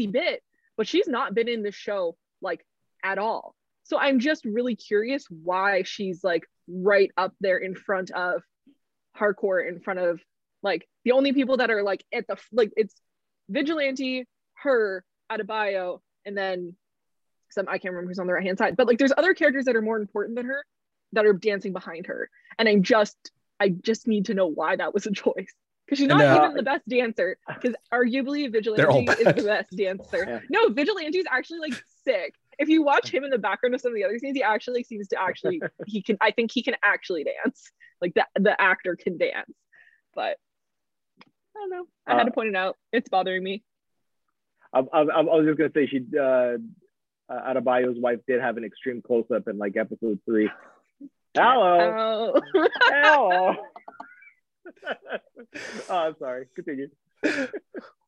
teensy 0.00 0.10
bit, 0.10 0.42
but 0.76 0.88
she's 0.88 1.08
not 1.08 1.34
been 1.34 1.48
in 1.48 1.62
the 1.62 1.72
show 1.72 2.16
like 2.42 2.64
at 3.04 3.18
all. 3.18 3.54
So 3.84 3.98
I'm 3.98 4.18
just 4.18 4.44
really 4.44 4.74
curious 4.74 5.26
why 5.30 5.84
she's 5.84 6.24
like 6.24 6.44
right 6.68 7.10
up 7.16 7.32
there 7.40 7.58
in 7.58 7.74
front 7.74 8.10
of 8.10 8.42
Harcourt, 9.14 9.68
in 9.68 9.80
front 9.80 10.00
of 10.00 10.20
like 10.62 10.88
the 11.04 11.12
only 11.12 11.32
people 11.32 11.58
that 11.58 11.70
are 11.70 11.82
like 11.82 12.04
at 12.12 12.26
the 12.26 12.36
like 12.52 12.72
it's 12.76 12.94
vigilante, 13.48 14.26
her, 14.54 15.04
Adebayo, 15.30 16.00
and 16.24 16.36
then 16.36 16.74
some 17.50 17.68
I 17.68 17.78
can't 17.78 17.94
remember 17.94 18.08
who's 18.08 18.18
on 18.18 18.26
the 18.26 18.32
right 18.32 18.44
hand 18.44 18.58
side. 18.58 18.76
But 18.76 18.86
like 18.86 18.98
there's 18.98 19.12
other 19.16 19.34
characters 19.34 19.64
that 19.66 19.76
are 19.76 19.82
more 19.82 19.98
important 19.98 20.36
than 20.36 20.46
her 20.46 20.64
that 21.12 21.26
are 21.26 21.32
dancing 21.32 21.72
behind 21.72 22.06
her. 22.06 22.30
And 22.58 22.68
I'm 22.68 22.82
just 22.82 23.16
I 23.58 23.70
just 23.70 24.06
need 24.06 24.26
to 24.26 24.34
know 24.34 24.46
why 24.46 24.76
that 24.76 24.94
was 24.94 25.06
a 25.06 25.12
choice. 25.12 25.54
Because 25.86 25.98
she's 25.98 26.08
not 26.08 26.20
and, 26.20 26.30
uh, 26.30 26.44
even 26.44 26.56
the 26.56 26.62
best 26.64 26.88
dancer. 26.88 27.38
Because 27.46 27.74
arguably 27.92 28.50
Vigilante 28.50 29.12
is 29.12 29.34
the 29.36 29.42
best 29.44 29.70
dancer. 29.76 30.24
Yeah. 30.26 30.40
No, 30.50 30.68
Vigilante 30.68 31.18
is 31.18 31.26
actually 31.30 31.60
like 31.60 31.74
sick. 32.04 32.34
If 32.58 32.68
you 32.68 32.82
watch 32.82 33.12
him 33.12 33.22
in 33.22 33.30
the 33.30 33.38
background 33.38 33.74
of 33.74 33.80
some 33.80 33.92
of 33.92 33.96
the 33.96 34.04
other 34.04 34.18
scenes, 34.18 34.36
he 34.36 34.42
actually 34.42 34.82
seems 34.82 35.08
to 35.08 35.20
actually 35.20 35.60
he 35.86 36.02
can 36.02 36.16
I 36.20 36.32
think 36.32 36.50
he 36.52 36.62
can 36.62 36.74
actually 36.82 37.24
dance. 37.24 37.70
Like 38.00 38.14
the 38.14 38.26
the 38.34 38.60
actor 38.60 38.96
can 38.96 39.16
dance. 39.16 39.52
But 40.14 40.38
I 41.56 41.58
don't 41.60 41.70
know. 41.70 41.86
I 42.06 42.12
uh, 42.12 42.18
had 42.18 42.24
to 42.24 42.32
point 42.32 42.48
it 42.48 42.56
out. 42.56 42.76
It's 42.92 43.08
bothering 43.08 43.42
me. 43.42 43.62
I, 44.72 44.80
I, 44.80 45.00
I 45.00 45.20
was 45.22 45.46
just 45.46 45.58
gonna 45.58 45.70
say 45.74 45.86
she, 45.86 46.04
uh, 46.18 46.58
uh, 47.32 47.54
Adebayo's 47.54 47.98
wife 47.98 48.18
did 48.28 48.40
have 48.40 48.56
an 48.56 48.64
extreme 48.64 49.00
close 49.02 49.24
up 49.34 49.48
in 49.48 49.58
like 49.58 49.76
episode 49.76 50.20
three. 50.26 50.50
Hello. 51.34 52.34
Oh. 52.34 52.68
Hello. 52.84 53.54
oh, 55.90 55.96
I'm 55.96 56.16
sorry. 56.18 56.46
Continue. 56.54 56.88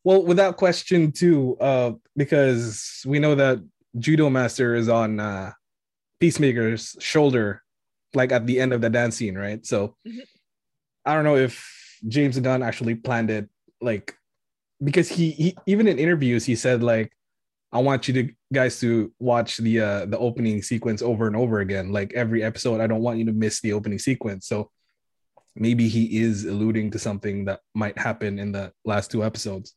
Well, 0.04 0.22
without 0.24 0.56
question 0.56 1.12
too, 1.12 1.56
uh, 1.60 1.92
because 2.16 3.02
we 3.06 3.18
know 3.18 3.34
that 3.34 3.58
Judo 3.98 4.28
Master 4.30 4.74
is 4.74 4.88
on 4.88 5.20
uh, 5.20 5.52
Peacemaker's 6.20 6.96
shoulder, 7.00 7.62
like 8.14 8.32
at 8.32 8.46
the 8.46 8.60
end 8.60 8.72
of 8.72 8.80
the 8.80 8.90
dance 8.90 9.16
scene, 9.16 9.36
right? 9.36 9.64
So 9.64 9.96
Mhm. 10.06 10.20
I 11.04 11.14
don't 11.14 11.24
know 11.24 11.36
if 11.36 11.77
James 12.06 12.38
Gunn 12.38 12.62
actually 12.62 12.94
planned 12.94 13.30
it, 13.30 13.48
like 13.80 14.14
because 14.82 15.08
he, 15.08 15.30
he 15.32 15.56
even 15.66 15.88
in 15.88 15.98
interviews 15.98 16.44
he 16.44 16.54
said 16.54 16.82
like, 16.82 17.12
I 17.72 17.80
want 17.80 18.08
you 18.08 18.14
to 18.14 18.32
guys 18.52 18.80
to 18.80 19.12
watch 19.18 19.58
the 19.58 19.80
uh, 19.80 20.06
the 20.06 20.18
opening 20.18 20.62
sequence 20.62 21.02
over 21.02 21.26
and 21.26 21.36
over 21.36 21.60
again, 21.60 21.92
like 21.92 22.12
every 22.14 22.42
episode. 22.42 22.80
I 22.80 22.86
don't 22.86 23.02
want 23.02 23.18
you 23.18 23.26
to 23.26 23.32
miss 23.32 23.60
the 23.60 23.72
opening 23.72 23.98
sequence. 23.98 24.46
So 24.46 24.70
maybe 25.54 25.88
he 25.88 26.20
is 26.20 26.44
alluding 26.44 26.92
to 26.92 26.98
something 26.98 27.44
that 27.46 27.60
might 27.74 27.98
happen 27.98 28.38
in 28.38 28.52
the 28.52 28.72
last 28.84 29.10
two 29.10 29.24
episodes. 29.24 29.74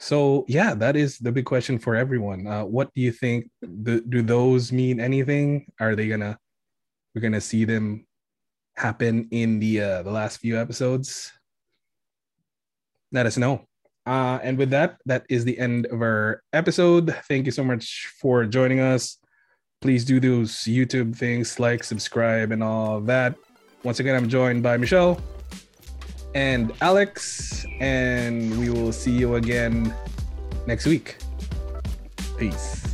So 0.00 0.44
yeah, 0.48 0.74
that 0.74 0.96
is 0.96 1.18
the 1.18 1.30
big 1.30 1.44
question 1.44 1.78
for 1.78 1.94
everyone. 1.94 2.46
Uh, 2.46 2.64
what 2.64 2.92
do 2.94 3.00
you 3.00 3.12
think? 3.12 3.48
Do, 3.62 4.00
do 4.00 4.22
those 4.22 4.72
mean 4.72 4.98
anything? 4.98 5.70
Are 5.78 5.94
they 5.94 6.08
gonna 6.08 6.38
we're 7.14 7.22
gonna 7.22 7.40
see 7.40 7.64
them 7.64 8.04
happen 8.82 9.28
in 9.30 9.60
the 9.60 9.80
uh, 9.80 10.02
the 10.02 10.10
last 10.10 10.38
few 10.38 10.58
episodes? 10.58 11.30
Let 13.12 13.26
us 13.26 13.36
know. 13.36 13.64
Uh, 14.04 14.40
and 14.42 14.58
with 14.58 14.70
that, 14.70 14.98
that 15.06 15.24
is 15.30 15.44
the 15.44 15.56
end 15.58 15.86
of 15.86 16.02
our 16.02 16.42
episode. 16.52 17.14
Thank 17.28 17.46
you 17.46 17.52
so 17.52 17.62
much 17.62 18.10
for 18.20 18.44
joining 18.44 18.80
us. 18.80 19.18
Please 19.80 20.04
do 20.04 20.18
those 20.18 20.52
YouTube 20.66 21.14
things, 21.14 21.60
like, 21.60 21.84
subscribe, 21.84 22.50
and 22.50 22.62
all 22.62 23.00
that. 23.02 23.36
Once 23.84 24.00
again, 24.00 24.16
I'm 24.16 24.28
joined 24.28 24.62
by 24.62 24.76
Michelle 24.76 25.20
and 26.34 26.72
Alex, 26.80 27.66
and 27.80 28.58
we 28.58 28.70
will 28.70 28.92
see 28.92 29.12
you 29.12 29.36
again 29.36 29.94
next 30.66 30.86
week. 30.86 31.16
Peace. 32.38 32.91